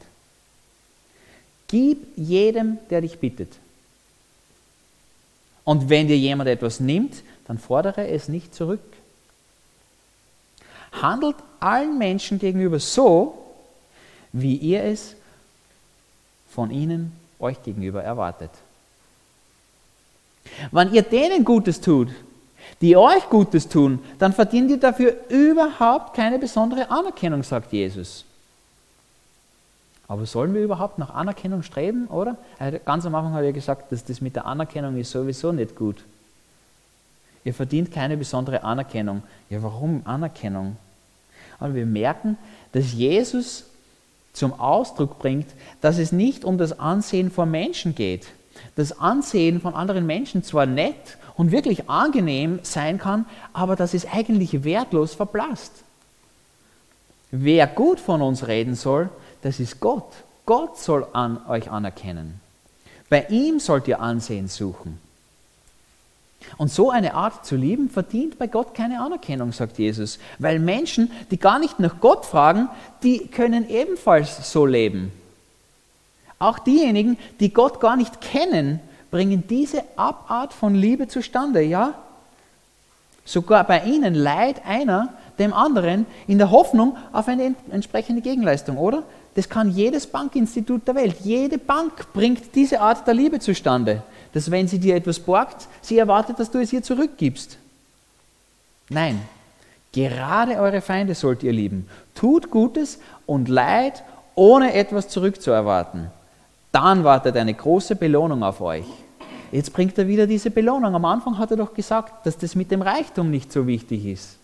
Gib 1.67 2.17
jedem, 2.17 2.79
der 2.89 3.01
dich 3.01 3.19
bittet. 3.19 3.57
Und 5.68 5.90
wenn 5.90 6.08
dir 6.08 6.18
jemand 6.18 6.50
etwas 6.50 6.80
nimmt, 6.80 7.24
dann 7.46 7.58
fordere 7.58 8.08
es 8.08 8.30
nicht 8.30 8.56
zurück. 8.56 8.80
Handelt 10.94 11.36
allen 11.60 11.98
Menschen 11.98 12.40
gegenüber 12.40 12.80
so, 12.80 13.38
wie 14.32 14.56
ihr 14.56 14.86
es 14.86 15.18
von 16.50 16.72
ihnen 16.72 17.12
euch 17.38 17.62
gegenüber 17.64 18.02
erwartet. 18.02 18.52
Wenn 20.72 20.94
ihr 20.94 21.02
denen 21.02 21.44
Gutes 21.44 21.82
tut, 21.82 22.12
die 22.80 22.96
euch 22.96 23.28
Gutes 23.30 23.68
tun, 23.68 24.00
dann 24.20 24.32
verdient 24.32 24.72
ihr 24.72 24.80
dafür 24.80 25.18
überhaupt 25.28 26.16
keine 26.16 26.40
besondere 26.40 26.90
Anerkennung, 26.90 27.44
sagt 27.44 27.74
Jesus. 27.74 28.24
Aber 30.08 30.26
sollen 30.26 30.54
wir 30.54 30.64
überhaupt 30.64 31.00
nach 31.00 31.14
Anerkennung 31.14 31.64
streben, 31.64 32.08
oder? 32.08 32.38
Ganz 32.86 33.06
am 33.06 33.14
Anfang 33.16 33.34
hat 33.34 33.44
er 33.44 33.54
gesagt, 33.54 33.92
dass 33.92 34.06
das 34.06 34.22
mit 34.22 34.36
der 34.36 34.46
Anerkennung 34.46 34.98
ist 34.98 35.12
sowieso 35.12 35.52
nicht 35.52 35.76
gut. 35.76 36.04
Ihr 37.44 37.54
verdient 37.54 37.92
keine 37.92 38.18
besondere 38.18 38.64
Anerkennung. 38.64 39.24
Ja, 39.50 39.62
warum 39.64 40.02
Anerkennung? 40.06 40.78
Aber 41.60 41.76
wir 41.76 41.86
merken, 41.86 42.38
dass 42.72 42.94
Jesus 42.94 43.66
zum 44.34 44.54
Ausdruck 44.60 45.20
bringt, 45.20 45.48
dass 45.82 45.98
es 45.98 46.12
nicht 46.12 46.46
um 46.46 46.58
das 46.58 46.80
Ansehen 46.80 47.32
von 47.32 47.50
Menschen 47.50 47.96
geht. 47.96 48.28
Das 48.76 49.00
Ansehen 49.00 49.62
von 49.62 49.74
anderen 49.74 50.06
Menschen 50.06 50.44
zwar 50.44 50.66
nett 50.66 51.18
und 51.36 51.52
wirklich 51.52 51.90
angenehm 51.90 52.60
sein 52.64 52.98
kann, 52.98 53.26
aber 53.54 53.76
das 53.76 53.94
ist 53.94 54.14
eigentlich 54.14 54.64
wertlos 54.64 55.14
verblasst. 55.14 55.72
Wer 57.32 57.68
gut 57.68 58.00
von 58.00 58.22
uns 58.22 58.48
reden 58.48 58.76
soll, 58.76 59.10
das 59.41 59.60
ist 59.60 59.79
Gott. 59.79 60.12
Gott 60.46 60.77
soll 60.77 61.08
an 61.13 61.39
euch 61.48 61.70
anerkennen. 61.70 62.39
Bei 63.10 63.25
ihm 63.29 63.60
sollt 63.60 63.88
ihr 63.88 64.00
Ansehen 64.00 64.48
suchen. 64.48 65.00
Und 66.58 66.72
so 66.72 66.89
eine 66.89 67.13
Art 67.13 67.46
zu 67.46 67.56
lieben 67.56 67.89
verdient 67.89 68.38
bei 68.38 68.48
Gott 68.48 68.74
keine 68.74 69.01
Anerkennung, 69.01 69.51
sagt 69.51 69.77
Jesus. 69.77 70.20
Weil 70.39 70.60
Menschen, 70.60 71.12
die 71.29 71.38
gar 71.38 71.60
nicht 71.60 71.79
nach 71.79 72.00
Gott 72.00 72.25
fragen, 72.25 72.70
die 73.03 73.27
können 73.27 73.70
ebenfalls 73.70 74.51
so 74.51 74.65
leben. 74.65 75.12
Auch 76.39 76.60
diejenigen, 76.60 77.17
die 77.39 77.53
Gott 77.53 77.79
gar 77.79 77.98
nicht 77.98 78.22
kennen, 78.22 78.79
bringen 79.12 79.48
diese 79.48 79.84
Abart 79.96 80.53
von 80.53 80.75
Liebe 80.75 81.08
zustande, 81.08 81.62
ja? 81.62 81.96
Sogar 83.25 83.65
bei 83.65 83.84
ihnen 83.84 84.13
leiht 84.13 84.65
einer 84.65 85.13
dem 85.39 85.53
anderen 85.53 86.06
in 86.27 86.38
der 86.38 86.51
Hoffnung 86.51 86.96
auf 87.12 87.27
eine 87.27 87.56
entsprechende 87.72 88.22
Gegenleistung, 88.22 88.77
oder? 88.77 89.03
Das 89.38 89.48
kann 89.48 89.70
jedes 89.70 90.08
Bankinstitut 90.08 90.88
der 90.88 90.96
Welt. 90.96 91.17
Jede 91.24 91.60
Bank 91.60 92.12
bringt 92.12 92.56
diese 92.56 92.82
Art 92.82 93.06
der 93.06 93.13
Liebe 93.13 93.39
zustande, 93.39 94.01
dass 94.34 94.50
wenn 94.50 94.67
sie 94.67 94.79
dir 94.79 94.96
etwas 94.96 95.20
borgt, 95.20 95.67
sie 95.79 96.00
erwartet, 96.00 96.39
dass 96.39 96.50
du 96.50 96.58
es 96.58 96.74
ihr 96.74 96.82
zurückgibst. 96.82 97.60
Nein, 98.89 99.22
gerade 99.91 100.60
eure 100.60 100.82
Feinde 100.82 101.13
sollt 101.13 101.44
ihr 101.44 101.53
lieben. 101.53 101.88
Tut 102.15 102.50
Gutes 102.50 102.98
und 103.27 103.48
Leid, 103.48 104.01
ohne 104.34 104.74
etwas 104.74 105.08
zurückzuerwarten. 105.08 106.10
Dann 106.72 107.03
wartet 107.03 107.38
eine 107.38 107.53
große 107.53 107.96
Belohnung 107.96 108.41
auf 108.41 108.60
euch. 108.60 108.88
Jetzt 109.51 109.72
bringt 109.72 110.00
er 110.00 110.08
wieder 110.08 110.25
diese 110.25 110.50
Belohnung. 110.50 110.96
Am 110.96 111.06
Anfang 111.06 111.38
hat 111.38 111.51
er 111.51 111.58
doch 111.58 111.75
gesagt, 111.75 112.25
dass 112.25 112.39
das 112.39 112.56
mit 112.56 112.72
dem 112.72 112.82
Reichtum 112.82 113.29
nicht 113.29 113.51
so 113.53 113.67
wichtig 113.67 114.03
ist. 114.03 114.38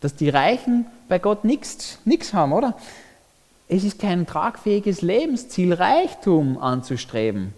Dass 0.00 0.16
die 0.16 0.28
Reichen 0.28 0.86
bei 1.08 1.20
Gott 1.20 1.44
nichts 1.44 2.00
haben, 2.32 2.52
oder? 2.52 2.74
Es 3.68 3.84
ist 3.84 3.98
kein 3.98 4.26
tragfähiges 4.26 5.02
Lebensziel, 5.02 5.72
Reichtum 5.72 6.58
anzustreben. 6.58 7.54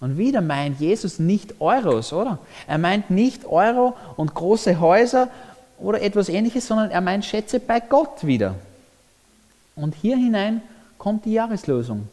Und 0.00 0.18
wieder 0.18 0.40
meint 0.40 0.80
Jesus 0.80 1.18
nicht 1.18 1.60
Euros, 1.60 2.12
oder? 2.12 2.38
Er 2.66 2.78
meint 2.78 3.10
nicht 3.10 3.44
Euro 3.46 3.94
und 4.16 4.34
große 4.34 4.80
Häuser 4.80 5.28
oder 5.78 6.02
etwas 6.02 6.28
ähnliches, 6.28 6.66
sondern 6.66 6.90
er 6.90 7.00
meint 7.00 7.24
Schätze 7.24 7.60
bei 7.60 7.80
Gott 7.80 8.26
wieder. 8.26 8.56
Und 9.76 9.94
hier 9.94 10.16
hinein 10.16 10.62
kommt 10.98 11.24
die 11.24 11.32
Jahreslosung. 11.32 12.08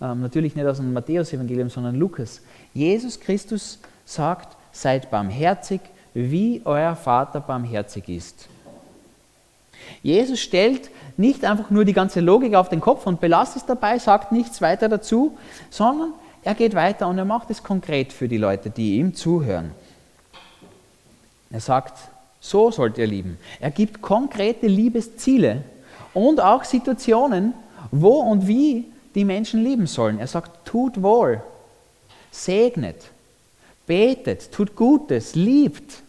Ähm, 0.00 0.22
natürlich 0.22 0.56
nicht 0.56 0.66
aus 0.66 0.78
dem 0.78 0.92
Matthäus-Evangelium, 0.92 1.70
sondern 1.70 1.96
Lukas. 1.96 2.40
Jesus 2.72 3.20
Christus 3.20 3.78
sagt, 4.04 4.56
seid 4.72 5.10
barmherzig, 5.10 5.80
wie 6.14 6.62
euer 6.64 6.96
Vater 6.96 7.40
barmherzig 7.40 8.08
ist. 8.08 8.48
Jesus 10.02 10.40
stellt 10.40 10.90
nicht 11.16 11.44
einfach 11.44 11.70
nur 11.70 11.84
die 11.84 11.92
ganze 11.92 12.20
Logik 12.20 12.54
auf 12.54 12.68
den 12.68 12.80
Kopf 12.80 13.06
und 13.06 13.20
belasst 13.20 13.56
es 13.56 13.64
dabei, 13.64 13.98
sagt 13.98 14.32
nichts 14.32 14.60
weiter 14.60 14.88
dazu, 14.88 15.36
sondern 15.70 16.12
er 16.42 16.54
geht 16.54 16.74
weiter 16.74 17.08
und 17.08 17.16
er 17.18 17.24
macht 17.24 17.50
es 17.50 17.62
konkret 17.62 18.12
für 18.12 18.28
die 18.28 18.36
Leute, 18.36 18.70
die 18.70 18.96
ihm 18.96 19.14
zuhören. 19.14 19.72
Er 21.50 21.60
sagt, 21.60 21.98
so 22.40 22.70
sollt 22.70 22.98
ihr 22.98 23.06
lieben. 23.06 23.38
Er 23.60 23.70
gibt 23.70 24.02
konkrete 24.02 24.66
Liebesziele 24.66 25.62
und 26.12 26.40
auch 26.40 26.64
Situationen, 26.64 27.54
wo 27.90 28.20
und 28.20 28.46
wie 28.46 28.84
die 29.14 29.24
Menschen 29.24 29.62
lieben 29.62 29.86
sollen. 29.86 30.18
Er 30.18 30.26
sagt, 30.26 30.66
tut 30.66 31.02
wohl, 31.02 31.42
segnet, 32.30 32.96
betet, 33.86 34.52
tut 34.52 34.76
Gutes, 34.76 35.34
liebt, 35.34 36.02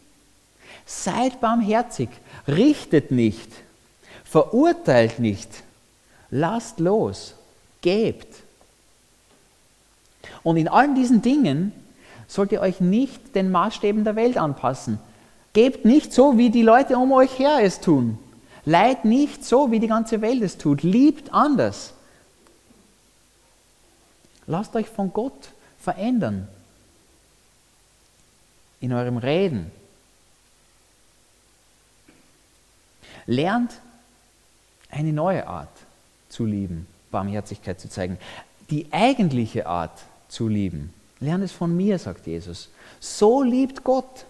seid 0.86 1.40
barmherzig, 1.40 2.10
richtet 2.48 3.12
nicht, 3.12 3.50
verurteilt 4.36 5.20
nicht, 5.20 5.64
lasst 6.30 6.82
los, 6.82 7.36
gebt. 7.80 8.28
Und 10.44 10.58
in 10.58 10.68
allen 10.68 10.94
diesen 10.94 11.22
Dingen 11.22 11.72
sollt 12.28 12.52
ihr 12.52 12.60
euch 12.60 12.82
nicht 12.82 13.34
den 13.34 13.50
Maßstäben 13.50 14.04
der 14.04 14.18
Welt 14.18 14.36
anpassen. 14.36 15.00
Gebt 15.54 15.86
nicht 15.86 16.12
so, 16.12 16.38
wie 16.38 16.50
die 16.50 16.64
Leute 16.64 16.98
um 16.98 17.14
euch 17.14 17.40
her 17.40 17.60
es 17.62 17.80
tun. 17.80 18.20
Leid 18.66 19.06
nicht 19.06 19.46
so, 19.46 19.72
wie 19.72 19.80
die 19.80 19.88
ganze 19.88 20.20
Welt 20.20 20.42
es 20.42 20.58
tut. 20.58 20.84
Liebt 20.84 21.34
anders. 21.34 21.94
Lasst 24.48 24.76
euch 24.76 24.90
von 24.90 25.14
Gott 25.14 25.52
verändern. 25.80 26.50
In 28.82 28.92
eurem 28.92 29.16
Reden. 29.16 29.72
Lernt 33.28 33.72
eine 34.96 35.14
neue 35.14 35.46
Art 35.46 35.70
zu 36.30 36.46
lieben, 36.46 36.88
Barmherzigkeit 37.12 37.80
zu 37.80 37.90
zeigen. 37.90 38.18
Die 38.70 38.88
eigentliche 38.92 39.68
Art 39.68 40.00
zu 40.30 40.48
lieben. 40.48 40.94
Lernt 41.20 41.44
es 41.44 41.52
von 41.52 41.76
mir, 41.76 42.00
sagt 42.00 42.26
Jesus. 42.26 42.70
So 43.00 43.44
liebt 43.44 43.84
Gott. 43.84 44.26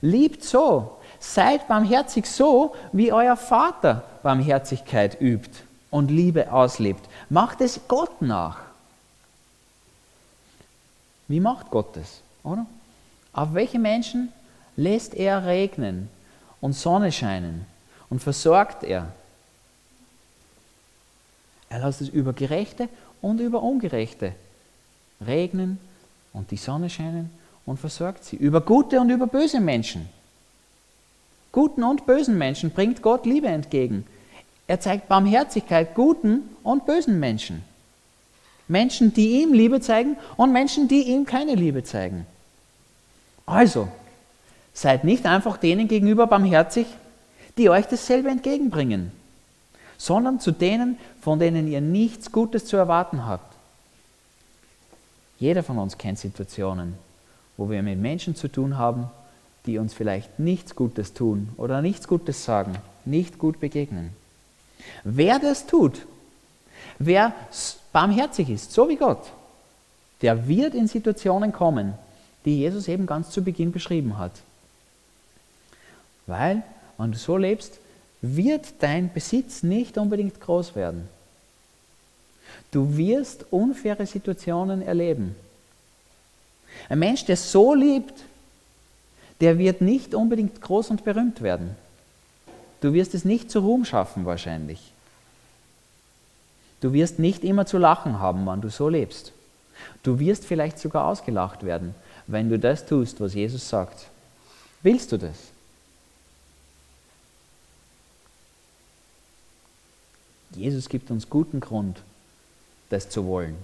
Liebt 0.00 0.44
so. 0.44 0.96
Seid 1.18 1.66
barmherzig 1.68 2.26
so, 2.26 2.74
wie 2.92 3.12
euer 3.12 3.36
Vater 3.36 4.04
Barmherzigkeit 4.22 5.20
übt 5.20 5.50
und 5.90 6.10
Liebe 6.10 6.52
auslebt. 6.52 7.08
Macht 7.28 7.60
es 7.60 7.80
Gott 7.88 8.22
nach. 8.22 8.58
Wie 11.28 11.40
macht 11.40 11.70
Gott 11.70 11.96
es, 11.96 12.20
oder? 12.44 12.66
Auf 13.32 13.54
welche 13.54 13.78
Menschen 13.78 14.32
lässt 14.76 15.14
er 15.14 15.44
regnen 15.44 16.08
und 16.60 16.74
Sonne 16.74 17.10
scheinen 17.10 17.66
und 18.08 18.22
versorgt 18.22 18.84
er? 18.84 19.08
Er 21.68 21.84
lässt 21.84 22.00
es 22.00 22.08
über 22.08 22.32
Gerechte 22.32 22.88
und 23.20 23.40
über 23.40 23.62
Ungerechte 23.62 24.32
regnen 25.26 25.78
und 26.32 26.50
die 26.50 26.56
Sonne 26.56 26.90
scheinen 26.90 27.30
und 27.64 27.78
versorgt 27.78 28.24
sie. 28.24 28.36
Über 28.36 28.60
gute 28.60 29.00
und 29.00 29.10
über 29.10 29.26
böse 29.26 29.60
Menschen. 29.60 30.08
Guten 31.52 31.82
und 31.82 32.06
bösen 32.06 32.36
Menschen 32.36 32.70
bringt 32.70 33.02
Gott 33.02 33.24
Liebe 33.24 33.48
entgegen. 33.48 34.04
Er 34.66 34.80
zeigt 34.80 35.08
Barmherzigkeit 35.08 35.94
guten 35.94 36.42
und 36.62 36.86
bösen 36.86 37.18
Menschen. 37.18 37.62
Menschen, 38.68 39.14
die 39.14 39.42
ihm 39.42 39.52
Liebe 39.52 39.80
zeigen 39.80 40.16
und 40.36 40.52
Menschen, 40.52 40.88
die 40.88 41.02
ihm 41.02 41.24
keine 41.24 41.54
Liebe 41.54 41.84
zeigen. 41.84 42.26
Also, 43.46 43.88
seid 44.74 45.04
nicht 45.04 45.24
einfach 45.24 45.56
denen 45.56 45.88
gegenüber 45.88 46.26
barmherzig, 46.26 46.86
die 47.56 47.70
euch 47.70 47.86
dasselbe 47.86 48.28
entgegenbringen, 48.28 49.12
sondern 49.98 50.40
zu 50.40 50.50
denen, 50.52 50.98
von 51.20 51.38
denen 51.38 51.68
ihr 51.68 51.80
nichts 51.80 52.32
Gutes 52.32 52.66
zu 52.66 52.76
erwarten 52.76 53.26
habt. 53.26 53.54
Jeder 55.38 55.62
von 55.62 55.78
uns 55.78 55.98
kennt 55.98 56.18
Situationen, 56.18 56.94
wo 57.56 57.68
wir 57.70 57.82
mit 57.82 57.98
Menschen 57.98 58.34
zu 58.34 58.48
tun 58.48 58.78
haben, 58.78 59.10
die 59.66 59.78
uns 59.78 59.94
vielleicht 59.94 60.38
nichts 60.38 60.74
Gutes 60.74 61.12
tun 61.12 61.48
oder 61.56 61.82
nichts 61.82 62.08
Gutes 62.08 62.44
sagen, 62.44 62.76
nicht 63.04 63.38
gut 63.38 63.60
begegnen. 63.60 64.10
Wer 65.04 65.38
das 65.38 65.66
tut, 65.66 66.06
wer 66.98 67.32
barmherzig 67.92 68.48
ist, 68.50 68.72
so 68.72 68.88
wie 68.88 68.96
Gott, 68.96 69.32
der 70.22 70.48
wird 70.48 70.74
in 70.74 70.88
Situationen 70.88 71.52
kommen, 71.52 71.94
die 72.44 72.58
Jesus 72.58 72.88
eben 72.88 73.06
ganz 73.06 73.30
zu 73.30 73.42
Beginn 73.42 73.72
beschrieben 73.72 74.18
hat. 74.18 74.32
Weil, 76.26 76.62
wenn 76.96 77.12
du 77.12 77.18
so 77.18 77.36
lebst, 77.36 77.78
wird 78.22 78.66
dein 78.80 79.12
Besitz 79.12 79.62
nicht 79.62 79.98
unbedingt 79.98 80.40
groß 80.40 80.74
werden. 80.74 81.08
Du 82.70 82.96
wirst 82.96 83.46
unfaire 83.50 84.06
Situationen 84.06 84.82
erleben. 84.82 85.36
Ein 86.88 86.98
Mensch, 86.98 87.24
der 87.24 87.36
so 87.36 87.74
liebt, 87.74 88.14
der 89.40 89.58
wird 89.58 89.80
nicht 89.80 90.14
unbedingt 90.14 90.60
groß 90.60 90.90
und 90.90 91.04
berühmt 91.04 91.42
werden. 91.42 91.76
Du 92.80 92.92
wirst 92.92 93.14
es 93.14 93.24
nicht 93.24 93.50
zu 93.50 93.60
Ruhm 93.60 93.84
schaffen 93.84 94.24
wahrscheinlich. 94.24 94.92
Du 96.80 96.92
wirst 96.92 97.18
nicht 97.18 97.42
immer 97.44 97.66
zu 97.66 97.78
lachen 97.78 98.20
haben, 98.20 98.46
wenn 98.46 98.60
du 98.60 98.68
so 98.68 98.88
lebst. 98.88 99.32
Du 100.02 100.18
wirst 100.18 100.44
vielleicht 100.44 100.78
sogar 100.78 101.06
ausgelacht 101.06 101.64
werden, 101.64 101.94
wenn 102.26 102.48
du 102.48 102.58
das 102.58 102.86
tust, 102.86 103.20
was 103.20 103.34
Jesus 103.34 103.68
sagt. 103.68 104.06
Willst 104.82 105.12
du 105.12 105.16
das? 105.16 105.36
Jesus 110.56 110.88
gibt 110.88 111.10
uns 111.10 111.28
guten 111.30 111.60
Grund, 111.60 112.02
das 112.90 113.08
zu 113.08 113.26
wollen. 113.26 113.56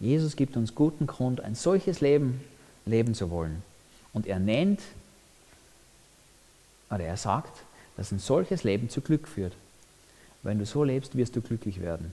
Jesus 0.00 0.36
gibt 0.36 0.56
uns 0.56 0.74
guten 0.74 1.06
Grund, 1.06 1.40
ein 1.40 1.54
solches 1.54 2.00
Leben 2.00 2.40
leben 2.86 3.14
zu 3.14 3.30
wollen. 3.30 3.62
Und 4.12 4.26
er 4.26 4.38
nennt, 4.38 4.80
oder 6.90 7.04
er 7.04 7.16
sagt, 7.16 7.62
dass 7.96 8.12
ein 8.12 8.18
solches 8.18 8.64
Leben 8.64 8.88
zu 8.88 9.00
Glück 9.00 9.28
führt. 9.28 9.54
Wenn 10.42 10.58
du 10.58 10.66
so 10.66 10.84
lebst, 10.84 11.16
wirst 11.16 11.34
du 11.36 11.40
glücklich 11.40 11.80
werden. 11.80 12.12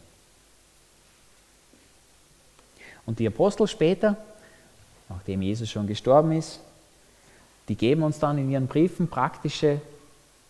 Und 3.05 3.19
die 3.19 3.27
Apostel 3.27 3.67
später, 3.67 4.15
nachdem 5.09 5.41
Jesus 5.41 5.69
schon 5.69 5.87
gestorben 5.87 6.31
ist, 6.31 6.59
die 7.67 7.75
geben 7.75 8.03
uns 8.03 8.19
dann 8.19 8.37
in 8.37 8.49
ihren 8.49 8.67
Briefen 8.67 9.07
praktische, 9.07 9.81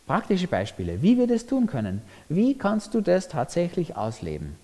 praktische 0.08 0.48
Beispiele, 0.48 1.02
wie 1.02 1.18
wir 1.18 1.28
das 1.28 1.46
tun 1.46 1.68
können. 1.68 2.02
Wie 2.30 2.58
kannst 2.58 2.94
du 2.94 3.02
das 3.02 3.28
tatsächlich 3.28 3.96
ausleben? 3.96 4.56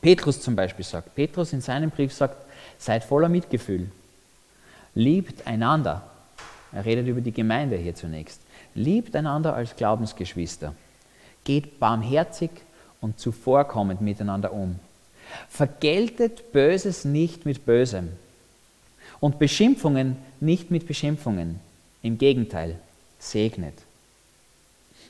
Petrus 0.00 0.40
zum 0.40 0.54
Beispiel 0.54 0.84
sagt, 0.84 1.14
Petrus 1.14 1.52
in 1.52 1.60
seinem 1.60 1.90
Brief 1.90 2.12
sagt, 2.12 2.44
seid 2.78 3.04
voller 3.04 3.28
Mitgefühl, 3.28 3.90
liebt 4.94 5.46
einander. 5.46 6.02
Er 6.72 6.84
redet 6.84 7.06
über 7.06 7.20
die 7.20 7.32
Gemeinde 7.32 7.76
hier 7.76 7.94
zunächst. 7.94 8.40
Liebt 8.74 9.16
einander 9.16 9.54
als 9.54 9.74
Glaubensgeschwister. 9.74 10.74
Geht 11.44 11.80
barmherzig 11.80 12.50
und 13.00 13.18
zuvorkommend 13.18 14.00
miteinander 14.00 14.52
um. 14.52 14.78
Vergeltet 15.48 16.52
Böses 16.52 17.04
nicht 17.04 17.44
mit 17.46 17.64
Bösem 17.66 18.10
und 19.20 19.38
Beschimpfungen 19.38 20.16
nicht 20.40 20.70
mit 20.70 20.86
Beschimpfungen. 20.86 21.60
Im 22.02 22.18
Gegenteil, 22.18 22.76
segnet. 23.18 23.74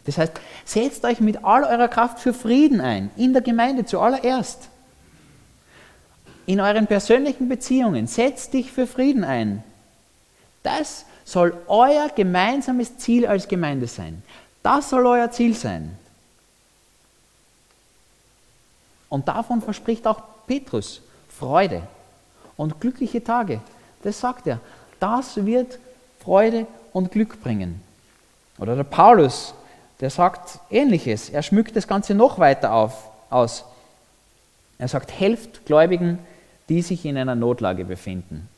Das 0.08 0.16
heißt, 0.16 0.32
setzt 0.64 1.04
euch 1.04 1.20
mit 1.20 1.44
all 1.44 1.64
eurer 1.64 1.88
Kraft 1.88 2.18
für 2.18 2.32
Frieden 2.32 2.80
ein, 2.80 3.10
in 3.16 3.34
der 3.34 3.42
Gemeinde 3.42 3.84
zuallererst 3.84 4.70
in 6.46 6.62
euren 6.62 6.86
persönlichen 6.86 7.46
Beziehungen, 7.46 8.06
setzt 8.06 8.54
dich 8.54 8.72
für 8.72 8.86
Frieden 8.86 9.22
ein. 9.22 9.62
Das 10.62 11.04
soll 11.26 11.54
euer 11.66 12.08
gemeinsames 12.08 12.96
Ziel 12.96 13.26
als 13.26 13.48
Gemeinde 13.48 13.86
sein. 13.86 14.22
Das 14.62 14.88
soll 14.88 15.04
euer 15.04 15.30
Ziel 15.30 15.54
sein. 15.54 15.94
Und 19.10 19.28
davon 19.28 19.60
verspricht 19.60 20.06
auch 20.06 20.22
Petrus 20.46 21.02
Freude 21.28 21.82
und 22.56 22.80
glückliche 22.80 23.22
Tage. 23.22 23.60
Das 24.02 24.18
sagt 24.18 24.46
er. 24.46 24.58
Das 25.00 25.44
wird 25.44 25.78
Freude 26.18 26.66
und 26.94 27.12
Glück 27.12 27.42
bringen. 27.42 27.82
Oder 28.58 28.74
der 28.74 28.84
Paulus, 28.84 29.52
der 30.00 30.10
sagt 30.10 30.60
ähnliches. 30.70 31.30
Er 31.30 31.42
schmückt 31.42 31.76
das 31.76 31.88
Ganze 31.88 32.14
noch 32.14 32.38
weiter 32.38 32.72
auf, 32.72 33.10
aus. 33.30 33.64
Er 34.78 34.88
sagt, 34.88 35.10
helft 35.10 35.66
Gläubigen 35.66 36.18
die 36.68 36.82
sich 36.82 37.04
in 37.04 37.16
einer 37.16 37.34
Notlage 37.34 37.84
befinden. 37.84 38.48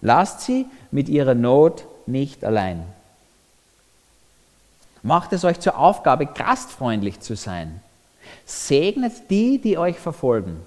Lasst 0.00 0.40
sie 0.42 0.66
mit 0.90 1.08
ihrer 1.08 1.34
Not 1.34 1.84
nicht 2.06 2.44
allein. 2.44 2.84
Macht 5.02 5.32
es 5.32 5.44
euch 5.44 5.60
zur 5.60 5.78
Aufgabe, 5.78 6.26
gastfreundlich 6.26 7.20
zu 7.20 7.36
sein. 7.36 7.80
Segnet 8.44 9.30
die, 9.30 9.58
die 9.58 9.78
euch 9.78 9.98
verfolgen. 9.98 10.60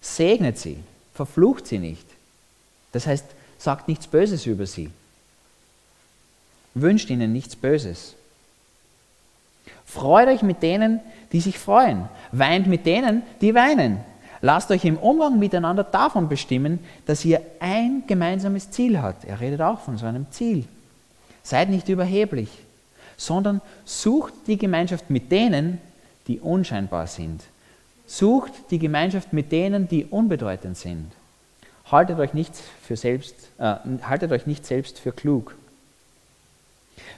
Segnet 0.00 0.58
sie, 0.58 0.78
verflucht 1.14 1.66
sie 1.66 1.78
nicht. 1.78 2.06
Das 2.92 3.06
heißt, 3.06 3.24
sagt 3.58 3.88
nichts 3.88 4.06
Böses 4.06 4.46
über 4.46 4.66
sie. 4.66 4.90
Wünscht 6.74 7.10
ihnen 7.10 7.32
nichts 7.32 7.56
Böses. 7.56 8.14
Freut 9.84 10.28
euch 10.28 10.42
mit 10.42 10.62
denen, 10.62 11.00
die 11.32 11.40
sich 11.40 11.58
freuen. 11.58 12.08
Weint 12.30 12.66
mit 12.66 12.86
denen, 12.86 13.22
die 13.40 13.54
weinen. 13.54 13.98
Lasst 14.40 14.70
euch 14.70 14.84
im 14.84 14.96
Umgang 14.96 15.38
miteinander 15.38 15.84
davon 15.84 16.28
bestimmen, 16.28 16.80
dass 17.06 17.24
ihr 17.24 17.40
ein 17.60 18.02
gemeinsames 18.06 18.70
Ziel 18.70 19.00
habt. 19.00 19.24
Er 19.24 19.40
redet 19.40 19.60
auch 19.60 19.80
von 19.80 19.98
so 19.98 20.06
einem 20.06 20.26
Ziel. 20.30 20.64
Seid 21.44 21.70
nicht 21.70 21.88
überheblich, 21.88 22.48
sondern 23.16 23.60
sucht 23.84 24.32
die 24.46 24.58
Gemeinschaft 24.58 25.10
mit 25.10 25.30
denen, 25.30 25.78
die 26.26 26.40
unscheinbar 26.40 27.06
sind. 27.06 27.42
Sucht 28.06 28.52
die 28.70 28.78
Gemeinschaft 28.78 29.32
mit 29.32 29.52
denen, 29.52 29.88
die 29.88 30.06
unbedeutend 30.06 30.76
sind. 30.76 31.12
Haltet 31.90 32.18
euch 32.18 32.34
nicht, 32.34 32.54
für 32.82 32.96
selbst, 32.96 33.34
äh, 33.58 33.74
haltet 34.02 34.32
euch 34.32 34.46
nicht 34.46 34.66
selbst 34.66 34.98
für 34.98 35.12
klug. 35.12 35.54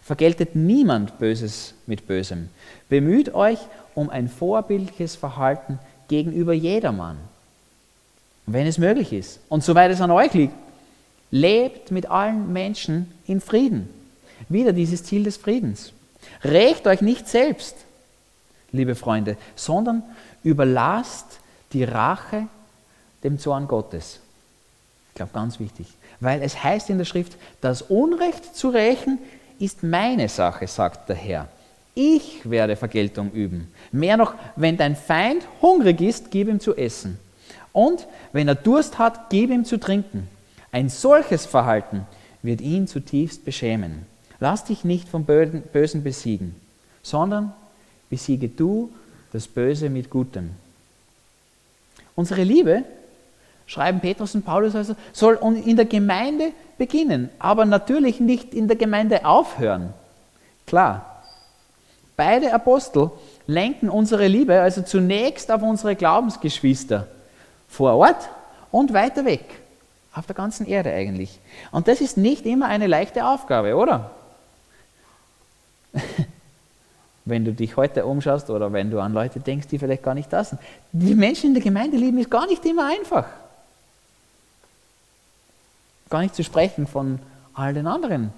Vergeltet 0.02 0.54
niemand 0.54 1.18
Böses 1.18 1.74
mit 1.86 2.06
Bösem. 2.06 2.48
Bemüht 2.88 3.34
euch 3.34 3.58
um 3.94 4.10
ein 4.10 4.28
vorbildliches 4.28 5.16
Verhalten 5.16 5.78
gegenüber 6.08 6.52
jedermann. 6.52 7.16
Wenn 8.46 8.66
es 8.66 8.78
möglich 8.78 9.12
ist 9.12 9.40
und 9.48 9.64
soweit 9.64 9.90
es 9.90 10.00
an 10.00 10.10
euch 10.10 10.34
liegt, 10.34 10.54
lebt 11.30 11.90
mit 11.90 12.10
allen 12.10 12.52
Menschen 12.52 13.12
in 13.26 13.40
Frieden. 13.40 13.88
Wieder 14.48 14.72
dieses 14.72 15.02
Ziel 15.04 15.24
des 15.24 15.36
Friedens. 15.36 15.92
Rächt 16.42 16.86
euch 16.86 17.00
nicht 17.00 17.28
selbst, 17.28 17.76
liebe 18.72 18.94
Freunde, 18.94 19.36
sondern 19.56 20.02
überlasst 20.42 21.40
die 21.72 21.84
Rache 21.84 22.46
dem 23.22 23.38
Zorn 23.38 23.66
Gottes. 23.66 24.20
Ich 25.08 25.14
glaube, 25.14 25.32
ganz 25.32 25.58
wichtig. 25.58 25.86
Weil 26.20 26.42
es 26.42 26.62
heißt 26.62 26.90
in 26.90 26.98
der 26.98 27.04
Schrift, 27.04 27.36
das 27.60 27.82
Unrecht 27.82 28.56
zu 28.56 28.68
rächen 28.68 29.18
ist 29.64 29.82
meine 29.82 30.28
Sache, 30.28 30.66
sagt 30.66 31.08
der 31.08 31.16
Herr. 31.16 31.48
Ich 31.94 32.48
werde 32.48 32.76
Vergeltung 32.76 33.30
üben. 33.32 33.72
Mehr 33.92 34.16
noch, 34.16 34.34
wenn 34.56 34.76
dein 34.76 34.96
Feind 34.96 35.46
hungrig 35.62 36.00
ist, 36.00 36.30
gib 36.30 36.48
ihm 36.48 36.60
zu 36.60 36.74
essen. 36.76 37.18
Und 37.72 38.06
wenn 38.32 38.48
er 38.48 38.56
Durst 38.56 38.98
hat, 38.98 39.30
gib 39.30 39.50
ihm 39.50 39.64
zu 39.64 39.78
trinken. 39.78 40.28
Ein 40.72 40.88
solches 40.88 41.46
Verhalten 41.46 42.06
wird 42.42 42.60
ihn 42.60 42.86
zutiefst 42.88 43.44
beschämen. 43.44 44.06
Lass 44.40 44.64
dich 44.64 44.84
nicht 44.84 45.08
vom 45.08 45.24
Bösen 45.24 46.02
besiegen, 46.02 46.56
sondern 47.02 47.52
besiege 48.10 48.48
du 48.48 48.90
das 49.32 49.46
Böse 49.46 49.88
mit 49.88 50.10
Gutem. 50.10 50.50
Unsere 52.16 52.42
Liebe, 52.42 52.84
schreiben 53.66 54.00
Petrus 54.00 54.34
und 54.34 54.44
Paulus 54.44 54.74
also, 54.74 54.94
soll 55.12 55.38
in 55.64 55.76
der 55.76 55.86
Gemeinde 55.86 56.52
beginnen, 56.78 57.30
aber 57.38 57.64
natürlich 57.64 58.20
nicht 58.20 58.54
in 58.54 58.68
der 58.68 58.76
Gemeinde 58.76 59.24
aufhören. 59.24 59.92
Klar, 60.66 61.22
beide 62.16 62.52
Apostel 62.52 63.10
lenken 63.46 63.88
unsere 63.88 64.26
Liebe 64.26 64.60
also 64.60 64.82
zunächst 64.82 65.50
auf 65.50 65.62
unsere 65.62 65.96
Glaubensgeschwister 65.96 67.06
vor 67.68 67.94
Ort 67.94 68.28
und 68.70 68.92
weiter 68.92 69.24
weg, 69.24 69.44
auf 70.14 70.26
der 70.26 70.34
ganzen 70.34 70.66
Erde 70.66 70.92
eigentlich. 70.92 71.38
Und 71.70 71.88
das 71.88 72.00
ist 72.00 72.16
nicht 72.16 72.46
immer 72.46 72.66
eine 72.66 72.86
leichte 72.86 73.26
Aufgabe, 73.26 73.76
oder? 73.76 74.10
wenn 77.24 77.44
du 77.44 77.52
dich 77.52 77.76
heute 77.76 78.04
umschaust 78.04 78.50
oder 78.50 78.72
wenn 78.72 78.90
du 78.90 79.00
an 79.00 79.12
Leute 79.12 79.40
denkst, 79.40 79.68
die 79.68 79.78
vielleicht 79.78 80.02
gar 80.02 80.14
nicht 80.14 80.32
da 80.32 80.44
sind. 80.44 80.60
Die 80.92 81.14
Menschen 81.14 81.48
in 81.48 81.54
der 81.54 81.62
Gemeinde 81.62 81.96
lieben 81.96 82.18
ist 82.18 82.30
gar 82.30 82.46
nicht 82.46 82.64
immer 82.64 82.86
einfach. 82.88 83.26
Gar 86.14 86.22
nicht 86.22 86.36
zu 86.36 86.44
sprechen 86.44 86.86
von 86.86 87.18
all 87.54 87.74
den 87.74 87.88
anderen. 87.88 88.32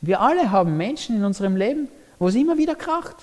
Wir 0.00 0.20
alle 0.20 0.50
haben 0.50 0.76
Menschen 0.76 1.14
in 1.14 1.22
unserem 1.22 1.54
Leben, 1.54 1.86
wo 2.18 2.26
es 2.26 2.34
immer 2.34 2.58
wieder 2.58 2.74
kracht. 2.74 3.14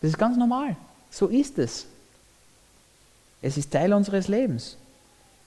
Das 0.00 0.10
ist 0.10 0.18
ganz 0.18 0.36
normal. 0.36 0.74
So 1.08 1.28
ist 1.28 1.56
es. 1.60 1.86
Es 3.42 3.56
ist 3.56 3.70
Teil 3.70 3.92
unseres 3.92 4.26
Lebens. 4.26 4.76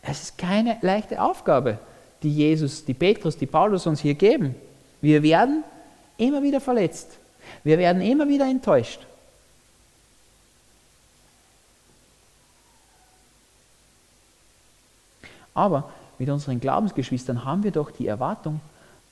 Es 0.02 0.22
ist 0.22 0.38
keine 0.38 0.78
leichte 0.84 1.22
Aufgabe, 1.22 1.80
die 2.24 2.34
Jesus, 2.34 2.86
die 2.86 2.94
Petrus, 2.94 3.36
die 3.36 3.46
Paulus 3.46 3.86
uns 3.88 4.00
hier 4.00 4.14
geben. 4.14 4.56
Wir 5.02 5.22
werden 5.22 5.66
immer 6.16 6.42
wieder 6.42 6.62
verletzt. 6.62 7.10
Wir 7.66 7.78
werden 7.78 8.02
immer 8.02 8.26
wieder 8.30 8.46
enttäuscht. 8.46 9.02
Aber 15.54 15.92
mit 16.20 16.30
unseren 16.30 16.60
Glaubensgeschwistern 16.60 17.46
haben 17.46 17.64
wir 17.64 17.72
doch 17.72 17.92
die 17.92 18.08
Erwartung, 18.08 18.60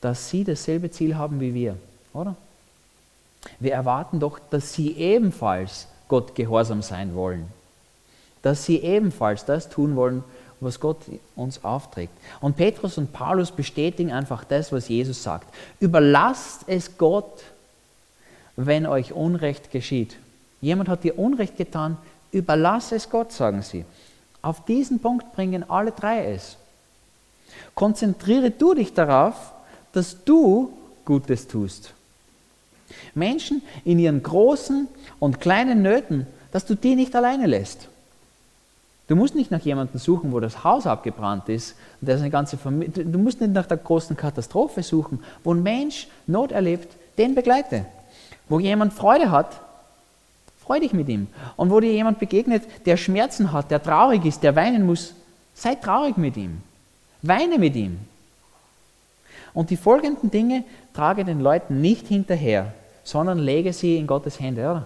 dass 0.01 0.29
sie 0.29 0.43
dasselbe 0.43 0.91
Ziel 0.91 1.17
haben 1.17 1.39
wie 1.39 1.53
wir, 1.53 1.77
oder? 2.13 2.35
Wir 3.59 3.73
erwarten 3.73 4.19
doch, 4.19 4.39
dass 4.49 4.73
sie 4.73 4.91
ebenfalls 4.97 5.87
Gott 6.07 6.35
gehorsam 6.35 6.81
sein 6.81 7.15
wollen. 7.15 7.47
Dass 8.41 8.65
sie 8.65 8.77
ebenfalls 8.77 9.45
das 9.45 9.69
tun 9.69 9.95
wollen, 9.95 10.23
was 10.59 10.79
Gott 10.79 10.97
uns 11.35 11.63
aufträgt. 11.63 12.13
Und 12.41 12.57
Petrus 12.57 12.97
und 12.97 13.13
Paulus 13.13 13.51
bestätigen 13.51 14.11
einfach 14.11 14.43
das, 14.43 14.71
was 14.71 14.89
Jesus 14.89 15.23
sagt. 15.23 15.53
Überlasst 15.79 16.63
es 16.67 16.97
Gott, 16.97 17.43
wenn 18.55 18.85
euch 18.85 19.13
Unrecht 19.13 19.71
geschieht. 19.71 20.17
Jemand 20.61 20.89
hat 20.89 21.03
dir 21.03 21.17
Unrecht 21.17 21.57
getan, 21.57 21.97
überlass 22.31 22.91
es 22.91 23.09
Gott, 23.09 23.31
sagen 23.31 23.61
sie. 23.61 23.85
Auf 24.41 24.65
diesen 24.65 24.99
Punkt 24.99 25.33
bringen 25.33 25.69
alle 25.69 25.91
drei 25.91 26.33
es. 26.33 26.57
Konzentriere 27.77 28.49
du 28.49 28.73
dich 28.73 28.95
darauf, 28.95 29.53
dass 29.91 30.23
du 30.25 30.73
Gutes 31.05 31.47
tust. 31.47 31.93
Menschen 33.13 33.61
in 33.85 33.99
ihren 33.99 34.23
großen 34.23 34.87
und 35.19 35.39
kleinen 35.39 35.83
Nöten, 35.83 36.25
dass 36.51 36.65
du 36.65 36.73
die 36.73 36.95
nicht 36.95 37.15
alleine 37.15 37.45
lässt. 37.45 37.87
Du 39.07 39.15
musst 39.15 39.35
nicht 39.35 39.51
nach 39.51 39.61
jemandem 39.61 39.99
suchen, 39.99 40.31
wo 40.31 40.39
das 40.39 40.63
Haus 40.63 40.87
abgebrannt 40.87 41.49
ist. 41.49 41.75
Und 42.01 42.09
eine 42.09 42.31
ganze 42.31 42.57
Familie, 42.57 43.05
du 43.05 43.19
musst 43.19 43.41
nicht 43.41 43.53
nach 43.53 43.67
der 43.67 43.77
großen 43.77 44.17
Katastrophe 44.17 44.81
suchen, 44.81 45.19
wo 45.43 45.53
ein 45.53 45.61
Mensch 45.61 46.07
Not 46.25 46.51
erlebt, 46.51 46.97
den 47.19 47.35
begleite. 47.35 47.85
Wo 48.49 48.59
jemand 48.59 48.91
Freude 48.91 49.29
hat, 49.29 49.61
freu 50.63 50.79
dich 50.79 50.93
mit 50.93 51.09
ihm. 51.09 51.27
Und 51.55 51.69
wo 51.69 51.79
dir 51.79 51.91
jemand 51.91 52.17
begegnet, 52.17 52.63
der 52.87 52.97
Schmerzen 52.97 53.51
hat, 53.51 53.69
der 53.69 53.83
traurig 53.83 54.25
ist, 54.25 54.41
der 54.41 54.55
weinen 54.55 54.83
muss, 54.83 55.13
sei 55.53 55.75
traurig 55.75 56.17
mit 56.17 56.37
ihm. 56.37 56.63
Weine 57.21 57.57
mit 57.57 57.75
ihm. 57.75 57.99
Und 59.53 59.69
die 59.69 59.77
folgenden 59.77 60.29
Dinge 60.29 60.63
trage 60.93 61.25
den 61.25 61.39
Leuten 61.39 61.81
nicht 61.81 62.07
hinterher, 62.07 62.73
sondern 63.03 63.39
lege 63.39 63.73
sie 63.73 63.97
in 63.97 64.07
Gottes 64.07 64.39
Hände. 64.39 64.61
Oder? 64.61 64.85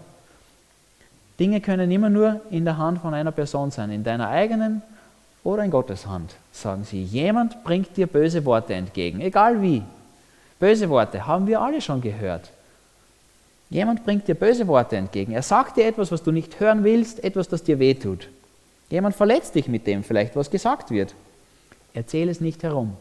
Dinge 1.39 1.59
können 1.59 1.91
immer 1.91 2.09
nur 2.09 2.39
in 2.51 2.65
der 2.65 2.77
Hand 2.77 2.99
von 2.99 3.13
einer 3.13 3.31
Person 3.31 3.71
sein, 3.71 3.91
in 3.91 4.03
deiner 4.03 4.29
eigenen 4.29 4.81
oder 5.43 5.63
in 5.63 5.71
Gottes 5.71 6.05
Hand, 6.05 6.35
sagen 6.51 6.83
sie. 6.83 7.03
Jemand 7.03 7.63
bringt 7.63 7.97
dir 7.97 8.07
böse 8.07 8.45
Worte 8.45 8.75
entgegen, 8.75 9.21
egal 9.21 9.61
wie. 9.61 9.81
Böse 10.59 10.87
Worte 10.89 11.25
haben 11.25 11.47
wir 11.47 11.59
alle 11.59 11.81
schon 11.81 11.99
gehört. 11.99 12.51
Jemand 13.71 14.03
bringt 14.03 14.27
dir 14.27 14.35
böse 14.35 14.67
Worte 14.67 14.97
entgegen. 14.97 15.31
Er 15.31 15.41
sagt 15.41 15.77
dir 15.77 15.87
etwas, 15.87 16.11
was 16.11 16.21
du 16.21 16.31
nicht 16.31 16.59
hören 16.59 16.83
willst, 16.83 17.23
etwas, 17.23 17.47
das 17.47 17.63
dir 17.63 17.79
wehtut. 17.79 18.27
Jemand 18.89 19.15
verletzt 19.15 19.55
dich 19.55 19.67
mit 19.67 19.87
dem 19.87 20.03
vielleicht, 20.03 20.35
was 20.35 20.51
gesagt 20.51 20.91
wird. 20.91 21.15
Erzähl 21.93 22.29
es 22.29 22.41
nicht 22.41 22.63
herum. 22.63 22.95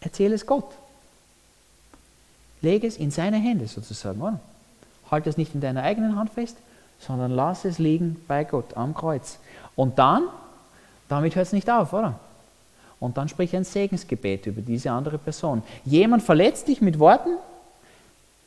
Erzähl 0.00 0.32
es 0.32 0.46
Gott. 0.46 0.70
Lege 2.62 2.86
es 2.86 2.96
in 2.96 3.10
seine 3.10 3.36
Hände 3.36 3.68
sozusagen. 3.68 4.20
Oder? 4.20 4.40
Halt 5.10 5.26
es 5.26 5.36
nicht 5.36 5.54
in 5.54 5.60
deiner 5.60 5.82
eigenen 5.82 6.16
Hand 6.16 6.30
fest, 6.30 6.56
sondern 6.98 7.30
lass 7.30 7.64
es 7.64 7.78
liegen 7.78 8.16
bei 8.26 8.44
Gott 8.44 8.76
am 8.76 8.94
Kreuz. 8.94 9.38
Und 9.74 9.98
dann, 9.98 10.24
damit 11.08 11.36
hört 11.36 11.46
es 11.46 11.52
nicht 11.52 11.70
auf, 11.70 11.92
oder? 11.92 12.18
Und 12.98 13.18
dann 13.18 13.28
sprich 13.28 13.54
ein 13.54 13.64
Segensgebet 13.64 14.46
über 14.46 14.62
diese 14.62 14.90
andere 14.90 15.18
Person. 15.18 15.62
Jemand 15.84 16.22
verletzt 16.22 16.66
dich 16.68 16.80
mit 16.80 16.98
Worten, 16.98 17.36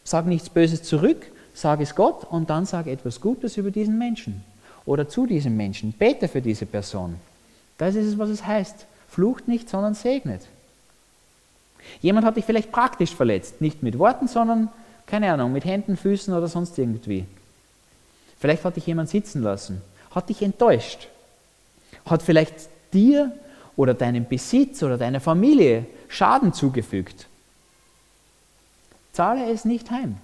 Sag 0.10 0.26
nichts 0.26 0.50
Böses 0.50 0.82
zurück, 0.82 1.28
sag 1.54 1.82
es 1.82 1.94
Gott 1.94 2.24
und 2.24 2.50
dann 2.50 2.66
sag 2.66 2.88
etwas 2.88 3.22
Gutes 3.22 3.58
über 3.58 3.70
diesen 3.70 4.00
Menschen 4.00 4.44
oder 4.88 5.08
zu 5.08 5.28
diesem 5.28 5.56
Menschen. 5.56 5.92
Bete 5.92 6.28
für 6.28 6.42
diese 6.42 6.66
Person. 6.66 7.18
Das 7.80 7.96
ist 7.96 8.06
es, 8.06 8.20
was 8.20 8.30
es 8.30 8.46
heißt. 8.46 8.86
Flucht 9.08 9.48
nicht, 9.48 9.68
sondern 9.68 9.96
segnet. 9.96 10.44
Jemand 12.02 12.26
hat 12.28 12.38
dich 12.38 12.46
vielleicht 12.46 12.72
praktisch 12.72 13.16
verletzt, 13.16 13.62
nicht 13.62 13.82
mit 13.82 13.98
Worten, 13.98 14.28
sondern, 14.28 14.70
keine 15.08 15.34
Ahnung, 15.34 15.52
mit 15.52 15.66
Händen, 15.66 15.98
Füßen 15.98 16.32
oder 16.34 16.48
sonst 16.48 16.78
irgendwie. 16.78 17.26
Vielleicht 18.40 18.64
hat 18.64 18.76
dich 18.76 18.86
jemand 18.86 19.10
sitzen 19.10 19.42
lassen, 19.42 19.82
hat 20.12 20.30
dich 20.30 20.42
enttäuscht, 20.44 21.08
hat 22.06 22.22
vielleicht 22.22 22.70
dir 22.94 23.32
oder 23.76 23.94
deinem 23.94 24.28
Besitz 24.28 24.84
oder 24.84 24.98
deiner 24.98 25.22
Familie 25.22 25.86
Schaden 26.10 26.54
zugefügt. 26.54 27.28
Zahle 29.14 29.50
es 29.52 29.66
nicht 29.66 29.90
heim. 29.90 30.18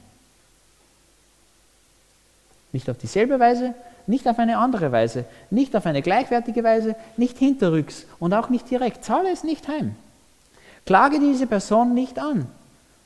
Nicht 2.74 2.90
auf 2.90 2.98
dieselbe 2.98 3.40
Weise, 3.40 3.74
nicht 4.08 4.28
auf 4.28 4.40
eine 4.40 4.58
andere 4.58 4.92
Weise, 4.92 5.26
nicht 5.50 5.76
auf 5.76 5.86
eine 5.86 6.02
gleichwertige 6.02 6.64
Weise, 6.64 6.96
nicht 7.18 7.38
hinterrücks 7.38 8.06
und 8.20 8.34
auch 8.34 8.50
nicht 8.50 8.70
direkt. 8.70 9.04
Zahle 9.04 9.32
es 9.32 9.44
nicht 9.44 9.68
heim. 9.68 9.96
Klage 10.86 11.20
diese 11.20 11.48
Person 11.48 11.94
nicht 11.94 12.20
an, 12.20 12.48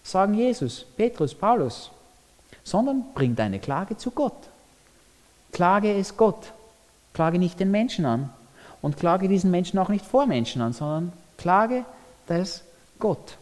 sagen 0.04 0.34
Jesus, 0.34 0.86
Petrus, 0.98 1.34
Paulus, 1.34 1.92
sondern 2.64 3.06
bring 3.14 3.36
deine 3.36 3.60
Klage 3.60 3.98
zu 3.98 4.12
Gott. 4.12 4.50
Klage 5.52 5.94
es 5.94 6.18
Gott. 6.18 6.52
Klage 7.14 7.40
nicht 7.40 7.60
den 7.60 7.72
Menschen 7.72 8.06
an 8.06 8.30
und 8.82 8.98
klage 8.98 9.28
diesen 9.28 9.52
Menschen 9.52 9.80
auch 9.80 9.90
nicht 9.90 10.06
vor 10.06 10.26
Menschen 10.26 10.62
an, 10.62 10.74
sondern 10.74 11.14
klage 11.38 11.86
das 12.28 12.64
Gott. 13.00 13.38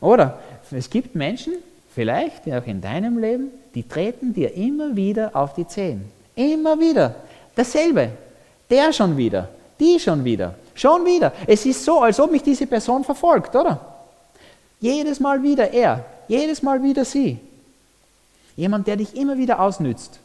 Oder 0.00 0.38
es 0.70 0.90
gibt 0.90 1.14
Menschen, 1.14 1.54
vielleicht 1.96 2.46
auch 2.52 2.66
in 2.66 2.82
deinem 2.82 3.16
Leben, 3.18 3.50
die 3.74 3.82
treten 3.82 4.34
dir 4.34 4.54
immer 4.54 4.94
wieder 4.94 5.34
auf 5.34 5.54
die 5.54 5.66
Zehen. 5.66 6.04
Immer 6.34 6.78
wieder. 6.78 7.14
Dasselbe. 7.54 8.10
Der 8.68 8.92
schon 8.92 9.16
wieder. 9.16 9.48
Die 9.80 9.98
schon 9.98 10.22
wieder. 10.22 10.54
Schon 10.74 11.06
wieder. 11.06 11.32
Es 11.46 11.64
ist 11.64 11.82
so, 11.82 12.02
als 12.02 12.20
ob 12.20 12.30
mich 12.30 12.42
diese 12.42 12.66
Person 12.66 13.02
verfolgt, 13.02 13.56
oder? 13.56 13.80
Jedes 14.78 15.18
Mal 15.20 15.42
wieder 15.42 15.70
er. 15.72 16.04
Jedes 16.28 16.62
Mal 16.62 16.82
wieder 16.82 17.02
sie. 17.02 17.38
Jemand, 18.56 18.86
der 18.86 18.96
dich 18.96 19.16
immer 19.16 19.38
wieder 19.38 19.58
ausnützt. 19.58 20.18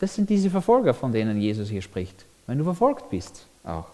Das 0.00 0.14
sind 0.14 0.28
diese 0.28 0.50
Verfolger, 0.50 0.92
von 0.92 1.12
denen 1.12 1.40
Jesus 1.40 1.70
hier 1.70 1.80
spricht. 1.80 2.26
Wenn 2.46 2.58
du 2.58 2.64
verfolgt 2.64 3.08
bist, 3.08 3.46
auch 3.64 3.86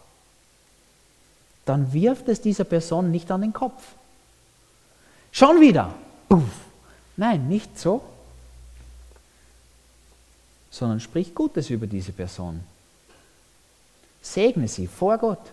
dann 1.65 1.93
wirft 1.93 2.29
es 2.29 2.41
dieser 2.41 2.65
Person 2.65 3.11
nicht 3.11 3.31
an 3.31 3.43
den 3.43 3.53
Kopf. 3.53 3.83
Schon 5.31 5.61
wieder. 5.61 5.95
Puff. 6.29 6.43
Nein, 7.17 7.49
nicht 7.49 7.79
so. 7.79 8.03
sondern 10.73 11.01
sprich 11.01 11.35
Gutes 11.35 11.69
über 11.69 11.87
diese 11.87 12.13
Person. 12.13 12.65
Segne 14.23 14.67
sie 14.67 14.87
vor 14.87 15.19
Gott. 15.19 15.53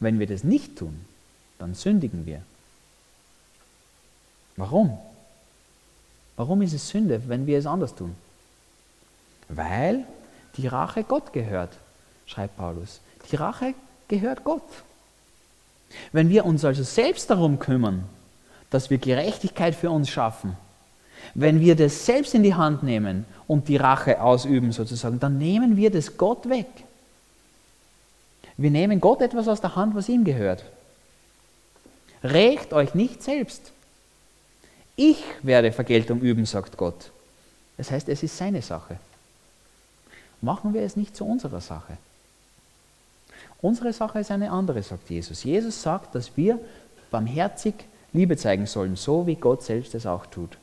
Wenn 0.00 0.18
wir 0.18 0.26
das 0.26 0.42
nicht 0.42 0.78
tun, 0.78 1.04
dann 1.58 1.74
sündigen 1.74 2.24
wir. 2.24 2.42
Warum? 4.56 4.98
Warum 6.36 6.62
ist 6.62 6.72
es 6.72 6.88
Sünde, 6.88 7.28
wenn 7.28 7.46
wir 7.46 7.58
es 7.58 7.66
anders 7.66 7.94
tun? 7.94 8.16
Weil 9.48 10.06
die 10.56 10.66
Rache 10.66 11.04
Gott 11.04 11.32
gehört, 11.32 11.70
schreibt 12.26 12.56
Paulus. 12.56 13.00
Die 13.30 13.36
Rache 13.36 13.74
gehört 14.08 14.44
Gott. 14.44 14.62
Wenn 16.12 16.28
wir 16.28 16.44
uns 16.44 16.64
also 16.64 16.82
selbst 16.82 17.30
darum 17.30 17.58
kümmern, 17.58 18.04
dass 18.70 18.90
wir 18.90 18.98
Gerechtigkeit 18.98 19.74
für 19.74 19.90
uns 19.90 20.08
schaffen, 20.08 20.56
wenn 21.34 21.60
wir 21.60 21.76
das 21.76 22.04
selbst 22.04 22.34
in 22.34 22.42
die 22.42 22.54
Hand 22.54 22.82
nehmen 22.82 23.24
und 23.46 23.68
die 23.68 23.76
Rache 23.76 24.20
ausüben 24.20 24.72
sozusagen, 24.72 25.20
dann 25.20 25.38
nehmen 25.38 25.76
wir 25.76 25.90
das 25.90 26.16
Gott 26.16 26.48
weg. 26.48 26.66
Wir 28.56 28.70
nehmen 28.70 29.00
Gott 29.00 29.20
etwas 29.22 29.48
aus 29.48 29.60
der 29.60 29.76
Hand, 29.76 29.94
was 29.94 30.08
ihm 30.08 30.24
gehört. 30.24 30.64
Rächt 32.22 32.72
euch 32.72 32.94
nicht 32.94 33.22
selbst. 33.22 33.72
Ich 34.96 35.22
werde 35.42 35.72
Vergeltung 35.72 36.20
üben, 36.20 36.44
sagt 36.44 36.76
Gott. 36.76 37.10
Das 37.76 37.90
heißt, 37.90 38.08
es 38.08 38.22
ist 38.22 38.36
seine 38.36 38.62
Sache. 38.62 38.98
Machen 40.42 40.74
wir 40.74 40.82
es 40.82 40.96
nicht 40.96 41.16
zu 41.16 41.24
unserer 41.24 41.60
Sache. 41.60 41.96
Unsere 43.62 43.92
Sache 43.92 44.18
ist 44.18 44.30
eine 44.32 44.50
andere, 44.50 44.82
sagt 44.82 45.08
Jesus. 45.08 45.44
Jesus 45.44 45.80
sagt, 45.80 46.14
dass 46.16 46.36
wir 46.36 46.58
barmherzig 47.10 47.74
Liebe 48.12 48.36
zeigen 48.36 48.66
sollen, 48.66 48.96
so 48.96 49.26
wie 49.26 49.36
Gott 49.36 49.62
selbst 49.62 49.94
es 49.94 50.04
auch 50.04 50.26
tut. 50.26 50.58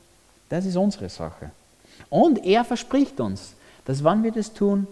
Das 0.50 0.66
ist 0.66 0.76
unsere 0.76 1.08
Sache. 1.08 1.50
Und 2.10 2.44
er 2.44 2.64
verspricht 2.64 3.18
uns, 3.20 3.54
dass 3.86 4.04
wann 4.04 4.22
wir 4.22 4.32
das 4.32 4.52
tun, 4.52 4.86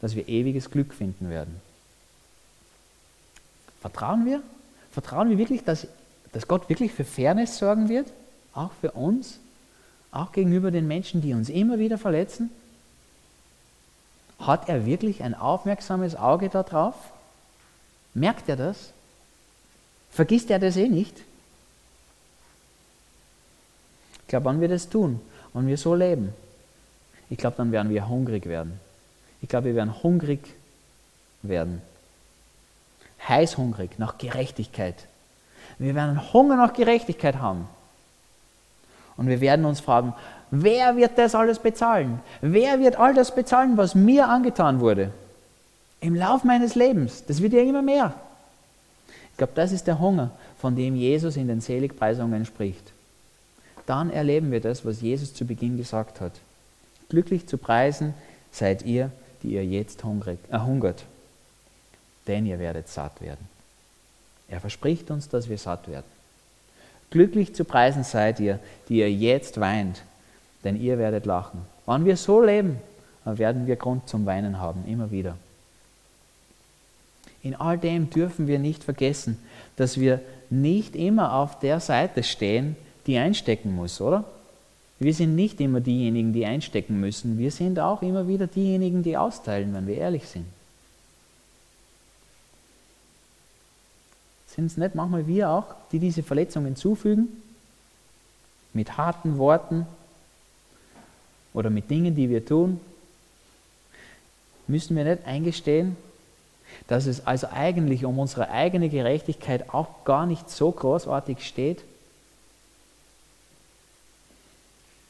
dass 0.00 0.16
wir 0.16 0.28
ewiges 0.28 0.70
Glück 0.70 0.92
finden 0.92 1.30
werden. 1.30 1.60
Vertrauen 3.80 4.26
wir? 4.26 4.42
Vertrauen 4.90 5.30
wir 5.30 5.38
wirklich, 5.38 5.62
dass, 5.62 5.86
dass 6.32 6.48
Gott 6.48 6.68
wirklich 6.68 6.92
für 6.92 7.04
Fairness 7.04 7.58
sorgen 7.58 7.88
wird? 7.88 8.08
Auch 8.52 8.72
für 8.80 8.90
uns? 8.92 9.38
Auch 10.10 10.32
gegenüber 10.32 10.70
den 10.70 10.88
Menschen, 10.88 11.20
die 11.22 11.32
uns 11.34 11.48
immer 11.48 11.78
wieder 11.78 11.98
verletzen? 11.98 12.50
Hat 14.46 14.68
er 14.68 14.86
wirklich 14.86 15.22
ein 15.22 15.34
aufmerksames 15.34 16.14
Auge 16.14 16.48
darauf? 16.48 16.94
Merkt 18.14 18.48
er 18.48 18.56
das? 18.56 18.92
Vergisst 20.10 20.50
er 20.50 20.58
das 20.58 20.76
eh 20.76 20.88
nicht? 20.88 21.16
Ich 24.22 24.28
glaube, 24.28 24.46
wenn 24.46 24.60
wir 24.60 24.68
das 24.68 24.88
tun 24.88 25.20
und 25.52 25.66
wir 25.66 25.76
so 25.76 25.94
leben, 25.94 26.32
ich 27.28 27.38
glaube, 27.38 27.56
dann 27.56 27.72
werden 27.72 27.90
wir 27.90 28.08
hungrig 28.08 28.46
werden. 28.46 28.80
Ich 29.42 29.48
glaube, 29.48 29.66
wir 29.66 29.74
werden 29.74 30.02
hungrig 30.02 30.54
werden. 31.42 31.82
Heißhungrig 33.28 33.98
nach 33.98 34.16
Gerechtigkeit. 34.16 35.06
Wir 35.78 35.94
werden 35.94 36.32
Hunger 36.32 36.56
nach 36.56 36.72
Gerechtigkeit 36.72 37.36
haben. 37.36 37.68
Und 39.16 39.28
wir 39.28 39.40
werden 39.40 39.64
uns 39.64 39.80
fragen, 39.80 40.14
wer 40.50 40.96
wird 40.96 41.18
das 41.18 41.34
alles 41.34 41.58
bezahlen? 41.58 42.20
Wer 42.40 42.80
wird 42.80 42.96
all 42.96 43.14
das 43.14 43.34
bezahlen, 43.34 43.76
was 43.76 43.94
mir 43.94 44.28
angetan 44.28 44.80
wurde? 44.80 45.10
Im 46.00 46.14
Lauf 46.14 46.44
meines 46.44 46.74
Lebens. 46.74 47.24
Das 47.26 47.40
wird 47.40 47.52
ja 47.52 47.62
immer 47.62 47.82
mehr. 47.82 48.14
Ich 49.30 49.38
glaube, 49.38 49.52
das 49.54 49.72
ist 49.72 49.86
der 49.86 49.98
Hunger, 49.98 50.30
von 50.58 50.76
dem 50.76 50.96
Jesus 50.96 51.36
in 51.36 51.48
den 51.48 51.60
Seligpreisungen 51.60 52.46
spricht. 52.46 52.92
Dann 53.86 54.10
erleben 54.10 54.50
wir 54.50 54.60
das, 54.60 54.84
was 54.84 55.00
Jesus 55.00 55.34
zu 55.34 55.44
Beginn 55.44 55.76
gesagt 55.76 56.20
hat. 56.20 56.32
Glücklich 57.08 57.46
zu 57.46 57.56
preisen 57.56 58.14
seid 58.50 58.82
ihr, 58.82 59.10
die 59.42 59.52
ihr 59.52 59.64
jetzt 59.64 60.02
hungrig, 60.02 60.38
äh, 60.50 60.58
hungert, 60.58 61.04
denn 62.26 62.46
ihr 62.46 62.58
werdet 62.58 62.88
satt 62.88 63.20
werden. 63.20 63.46
Er 64.48 64.60
verspricht 64.60 65.10
uns, 65.10 65.28
dass 65.28 65.48
wir 65.48 65.58
satt 65.58 65.88
werden. 65.88 66.06
Glücklich 67.10 67.54
zu 67.54 67.64
preisen 67.64 68.02
seid 68.02 68.40
ihr, 68.40 68.58
die 68.88 68.98
ihr 68.98 69.12
jetzt 69.12 69.60
weint, 69.60 70.02
denn 70.66 70.80
ihr 70.80 70.98
werdet 70.98 71.24
lachen. 71.24 71.60
Wenn 71.86 72.04
wir 72.04 72.16
so 72.16 72.42
leben, 72.42 72.78
dann 73.24 73.38
werden 73.38 73.66
wir 73.66 73.76
Grund 73.76 74.08
zum 74.08 74.26
Weinen 74.26 74.58
haben, 74.58 74.84
immer 74.86 75.10
wieder. 75.10 75.36
In 77.42 77.54
all 77.54 77.78
dem 77.78 78.10
dürfen 78.10 78.48
wir 78.48 78.58
nicht 78.58 78.82
vergessen, 78.82 79.38
dass 79.76 80.00
wir 80.00 80.20
nicht 80.50 80.96
immer 80.96 81.34
auf 81.34 81.60
der 81.60 81.78
Seite 81.78 82.24
stehen, 82.24 82.76
die 83.06 83.16
einstecken 83.16 83.74
muss, 83.74 84.00
oder? 84.00 84.24
Wir 84.98 85.14
sind 85.14 85.36
nicht 85.36 85.60
immer 85.60 85.80
diejenigen, 85.80 86.32
die 86.32 86.46
einstecken 86.46 86.98
müssen. 86.98 87.38
Wir 87.38 87.50
sind 87.50 87.78
auch 87.78 88.02
immer 88.02 88.26
wieder 88.26 88.46
diejenigen, 88.46 89.02
die 89.02 89.16
austeilen, 89.16 89.72
wenn 89.74 89.86
wir 89.86 89.96
ehrlich 89.96 90.26
sind. 90.26 90.46
Sind 94.48 94.66
es 94.66 94.76
nicht 94.76 94.94
manchmal 94.94 95.26
wir 95.26 95.50
auch, 95.50 95.74
die 95.92 95.98
diese 95.98 96.22
Verletzungen 96.22 96.74
zufügen? 96.74 97.28
Mit 98.72 98.96
harten 98.96 99.38
Worten 99.38 99.86
oder 101.56 101.70
mit 101.70 101.90
Dingen, 101.90 102.14
die 102.14 102.28
wir 102.28 102.44
tun? 102.44 102.78
Müssen 104.68 104.94
wir 104.94 105.04
nicht 105.04 105.26
eingestehen, 105.26 105.96
dass 106.86 107.06
es 107.06 107.26
also 107.26 107.48
eigentlich 107.50 108.04
um 108.04 108.18
unsere 108.18 108.50
eigene 108.50 108.90
Gerechtigkeit 108.90 109.72
auch 109.72 110.04
gar 110.04 110.26
nicht 110.26 110.50
so 110.50 110.70
großartig 110.70 111.44
steht? 111.46 111.82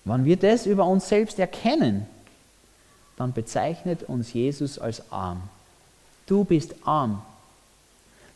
Wenn 0.04 0.24
wir 0.24 0.36
das 0.36 0.66
über 0.66 0.86
uns 0.86 1.08
selbst 1.08 1.40
erkennen, 1.40 2.06
dann 3.16 3.32
bezeichnet 3.32 4.04
uns 4.04 4.32
Jesus 4.32 4.78
als 4.78 5.10
arm. 5.10 5.42
Du 6.26 6.44
bist 6.44 6.76
arm, 6.84 7.22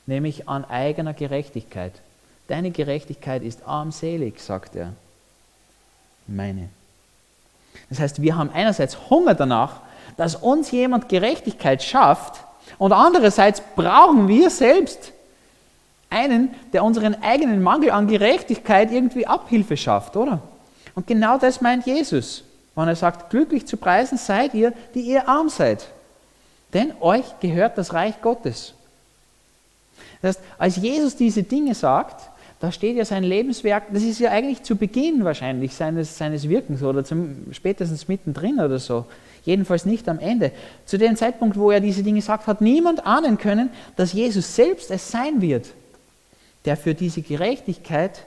nämlich 0.06 0.48
an 0.48 0.64
eigener 0.64 1.14
Gerechtigkeit. 1.14 1.92
Deine 2.48 2.72
Gerechtigkeit 2.72 3.44
ist 3.44 3.68
armselig, 3.68 4.40
sagt 4.40 4.74
er. 4.74 4.94
Meine. 6.26 6.70
Das 7.88 7.98
heißt, 7.98 8.22
wir 8.22 8.36
haben 8.36 8.50
einerseits 8.52 9.10
Hunger 9.10 9.34
danach, 9.34 9.80
dass 10.16 10.36
uns 10.36 10.70
jemand 10.70 11.08
Gerechtigkeit 11.08 11.82
schafft, 11.82 12.44
und 12.78 12.92
andererseits 12.92 13.62
brauchen 13.76 14.28
wir 14.28 14.48
selbst 14.48 15.12
einen, 16.08 16.54
der 16.72 16.84
unseren 16.84 17.22
eigenen 17.22 17.62
Mangel 17.62 17.90
an 17.90 18.08
Gerechtigkeit 18.08 18.90
irgendwie 18.90 19.26
Abhilfe 19.26 19.76
schafft, 19.76 20.16
oder? 20.16 20.40
Und 20.94 21.06
genau 21.06 21.38
das 21.38 21.60
meint 21.60 21.86
Jesus, 21.86 22.42
wenn 22.74 22.88
er 22.88 22.96
sagt, 22.96 23.30
glücklich 23.30 23.66
zu 23.66 23.76
preisen 23.76 24.18
seid 24.18 24.54
ihr, 24.54 24.72
die 24.94 25.02
ihr 25.02 25.28
arm 25.28 25.48
seid. 25.48 25.86
Denn 26.72 26.92
euch 27.00 27.24
gehört 27.40 27.76
das 27.76 27.92
Reich 27.92 28.20
Gottes. 28.22 28.74
Das 30.22 30.36
heißt, 30.36 30.46
als 30.58 30.76
Jesus 30.76 31.16
diese 31.16 31.42
Dinge 31.42 31.74
sagt, 31.74 32.29
da 32.60 32.70
steht 32.70 32.96
ja 32.96 33.06
sein 33.06 33.24
Lebenswerk, 33.24 33.84
das 33.90 34.02
ist 34.02 34.20
ja 34.20 34.30
eigentlich 34.30 34.62
zu 34.62 34.76
Beginn 34.76 35.24
wahrscheinlich 35.24 35.74
seines, 35.74 36.18
seines 36.18 36.46
Wirkens 36.48 36.82
oder 36.82 37.04
zum, 37.04 37.46
spätestens 37.52 38.06
mittendrin 38.06 38.60
oder 38.60 38.78
so. 38.78 39.06
Jedenfalls 39.46 39.86
nicht 39.86 40.06
am 40.10 40.18
Ende. 40.18 40.52
Zu 40.84 40.98
dem 40.98 41.16
Zeitpunkt, 41.16 41.56
wo 41.56 41.70
er 41.70 41.80
diese 41.80 42.02
Dinge 42.02 42.20
sagt, 42.20 42.46
hat 42.46 42.60
niemand 42.60 43.06
ahnen 43.06 43.38
können, 43.38 43.70
dass 43.96 44.12
Jesus 44.12 44.54
selbst 44.54 44.90
es 44.90 45.10
sein 45.10 45.40
wird, 45.40 45.68
der 46.66 46.76
für 46.76 46.94
diese 46.94 47.22
Gerechtigkeit, 47.22 48.26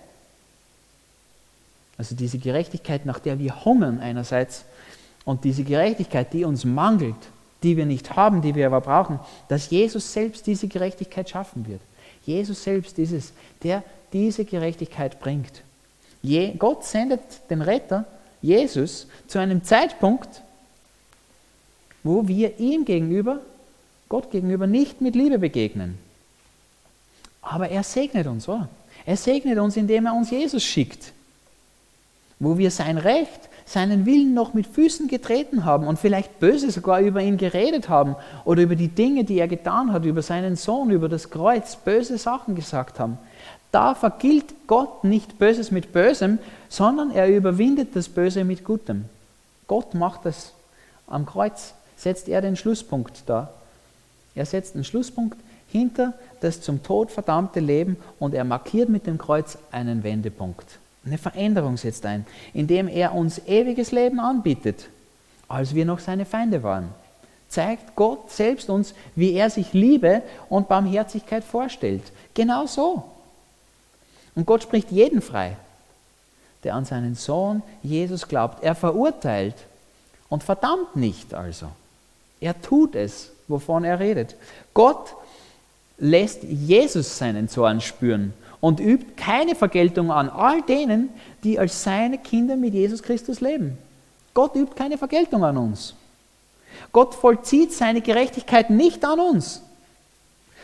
also 2.00 2.16
diese 2.16 2.40
Gerechtigkeit, 2.40 3.06
nach 3.06 3.20
der 3.20 3.38
wir 3.38 3.64
hungern 3.64 4.00
einerseits, 4.00 4.66
und 5.26 5.44
diese 5.44 5.64
Gerechtigkeit, 5.64 6.34
die 6.34 6.44
uns 6.44 6.66
mangelt, 6.66 7.16
die 7.62 7.78
wir 7.78 7.86
nicht 7.86 8.16
haben, 8.16 8.42
die 8.42 8.56
wir 8.56 8.66
aber 8.66 8.82
brauchen, 8.82 9.20
dass 9.48 9.70
Jesus 9.70 10.12
selbst 10.12 10.48
diese 10.48 10.68
Gerechtigkeit 10.68 11.30
schaffen 11.30 11.68
wird. 11.68 11.80
Jesus 12.26 12.64
selbst 12.64 12.98
ist 13.00 13.12
es, 13.12 13.34
der 13.62 13.84
diese 14.14 14.46
Gerechtigkeit 14.46 15.20
bringt. 15.20 15.62
Je, 16.22 16.54
Gott 16.54 16.86
sendet 16.86 17.22
den 17.50 17.62
Retter, 17.62 18.06
Jesus, 18.42 19.08
zu 19.28 19.40
einem 19.40 19.64
Zeitpunkt, 19.64 20.42
wo 22.04 22.28
wir 22.28 22.60
ihm 22.60 22.86
gegenüber, 22.86 23.40
Gott 24.10 24.32
gegenüber, 24.32 24.68
nicht 24.68 25.02
mit 25.02 25.16
Liebe 25.16 25.40
begegnen. 25.40 25.98
Aber 27.42 27.70
er 27.70 27.84
segnet 27.84 28.28
uns, 28.28 28.48
oder? 28.48 28.70
Er 29.06 29.18
segnet 29.18 29.58
uns, 29.60 29.76
indem 29.76 30.06
er 30.06 30.14
uns 30.14 30.30
Jesus 30.30 30.64
schickt, 30.64 31.12
wo 32.40 32.58
wir 32.58 32.72
sein 32.72 32.98
Recht, 32.98 33.50
seinen 33.66 34.06
Willen 34.06 34.34
noch 34.34 34.54
mit 34.54 34.68
Füßen 34.68 35.08
getreten 35.08 35.66
haben 35.66 35.88
und 35.88 36.00
vielleicht 36.00 36.40
böse 36.40 36.70
sogar 36.72 37.00
über 37.00 37.22
ihn 37.22 37.38
geredet 37.38 37.90
haben 37.90 38.16
oder 38.46 38.62
über 38.62 38.76
die 38.76 38.90
Dinge, 38.90 39.24
die 39.24 39.40
er 39.40 39.48
getan 39.48 39.94
hat, 39.94 40.06
über 40.06 40.22
seinen 40.22 40.56
Sohn, 40.56 40.90
über 40.90 41.10
das 41.10 41.30
Kreuz, 41.30 41.76
böse 41.78 42.18
Sachen 42.18 42.56
gesagt 42.56 43.00
haben. 43.00 43.18
Da 43.74 43.96
vergilt 43.96 44.54
Gott 44.68 45.04
nicht 45.04 45.40
Böses 45.40 45.72
mit 45.72 45.92
Bösem, 45.92 46.38
sondern 46.70 47.12
er 47.12 47.28
überwindet 47.28 47.96
das 47.96 48.08
Böse 48.08 48.44
mit 48.44 48.64
Gutem. 48.64 49.06
Gott 49.68 49.96
macht 49.96 50.26
das 50.26 50.54
am 51.08 51.26
Kreuz 51.26 51.74
setzt 51.98 52.30
er 52.30 52.42
den 52.42 52.56
Schlusspunkt 52.56 53.24
da. 53.26 53.52
Er 54.36 54.46
setzt 54.46 54.76
einen 54.76 54.84
Schlusspunkt 54.84 55.38
hinter 55.72 56.14
das 56.42 56.62
zum 56.62 56.84
Tod 56.84 57.12
verdammte 57.12 57.60
Leben 57.60 57.98
und 58.20 58.34
er 58.34 58.44
markiert 58.44 58.90
mit 58.90 59.08
dem 59.08 59.18
Kreuz 59.18 59.58
einen 59.72 60.04
Wendepunkt. 60.04 60.78
Eine 61.06 61.18
Veränderung 61.18 61.78
setzt 61.78 62.06
ein, 62.06 62.26
indem 62.54 62.88
er 62.88 63.14
uns 63.14 63.40
ewiges 63.48 63.92
Leben 63.92 64.20
anbietet, 64.20 64.88
als 65.48 65.74
wir 65.74 65.86
noch 65.86 66.00
seine 66.00 66.26
Feinde 66.26 66.62
waren. 66.62 66.90
Zeigt 67.50 67.96
Gott 67.96 68.32
selbst 68.32 68.70
uns, 68.70 68.94
wie 69.16 69.34
er 69.34 69.50
sich 69.50 69.74
Liebe 69.74 70.22
und 70.50 70.68
Barmherzigkeit 70.68 71.44
vorstellt. 71.44 72.04
Genau 72.34 72.66
so. 72.66 73.04
Und 74.36 74.46
Gott 74.46 74.64
spricht 74.64 74.92
jeden 74.92 75.22
frei, 75.22 75.58
der 76.64 76.76
an 76.76 76.86
seinen 76.86 77.16
Sohn 77.16 77.62
Jesus 77.82 78.28
glaubt. 78.28 78.64
Er 78.64 78.76
verurteilt 78.76 79.56
und 80.30 80.44
verdammt 80.44 80.96
nicht 80.96 81.34
also. 81.34 81.68
Er 82.40 82.60
tut 82.62 82.96
es, 82.96 83.32
wovon 83.48 83.84
er 83.84 84.00
redet. 84.00 84.36
Gott 84.74 85.16
lässt 85.98 86.44
Jesus 86.44 87.18
seinen 87.18 87.48
Zorn 87.48 87.82
spüren 87.82 88.34
und 88.60 88.80
übt 88.80 89.14
keine 89.16 89.56
Vergeltung 89.56 90.12
an 90.12 90.30
all 90.30 90.62
denen, 90.64 91.10
die 91.44 91.60
als 91.60 91.84
seine 91.84 92.18
Kinder 92.18 92.56
mit 92.56 92.74
Jesus 92.74 93.04
Christus 93.04 93.42
leben. 93.42 93.78
Gott 94.34 94.56
übt 94.56 94.76
keine 94.76 94.98
Vergeltung 94.98 95.44
an 95.44 95.58
uns. 95.58 95.94
Gott 96.92 97.14
vollzieht 97.14 97.72
seine 97.72 98.02
Gerechtigkeit 98.02 98.70
nicht 98.70 99.06
an 99.06 99.20
uns 99.20 99.62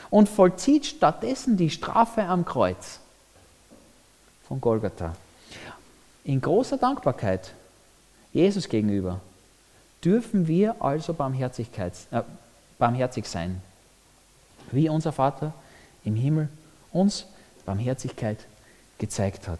und 0.09 0.27
vollzieht 0.27 0.85
stattdessen 0.85 1.55
die 1.55 1.69
Strafe 1.69 2.23
am 2.23 2.45
Kreuz 2.45 2.99
von 4.49 4.59
Golgatha. 4.59 5.15
In 6.25 6.41
großer 6.41 6.77
Dankbarkeit 6.77 7.53
Jesus 8.33 8.67
gegenüber 8.67 9.21
dürfen 10.03 10.47
wir 10.47 10.81
also 10.81 11.13
Barmherzigkeit, 11.13 11.93
äh, 12.11 12.23
barmherzig 12.77 13.25
sein, 13.25 13.61
wie 14.71 14.89
unser 14.89 15.11
Vater 15.11 15.53
im 16.03 16.15
Himmel 16.15 16.49
uns 16.91 17.25
Barmherzigkeit 17.65 18.39
gezeigt 18.97 19.47
hat. 19.47 19.59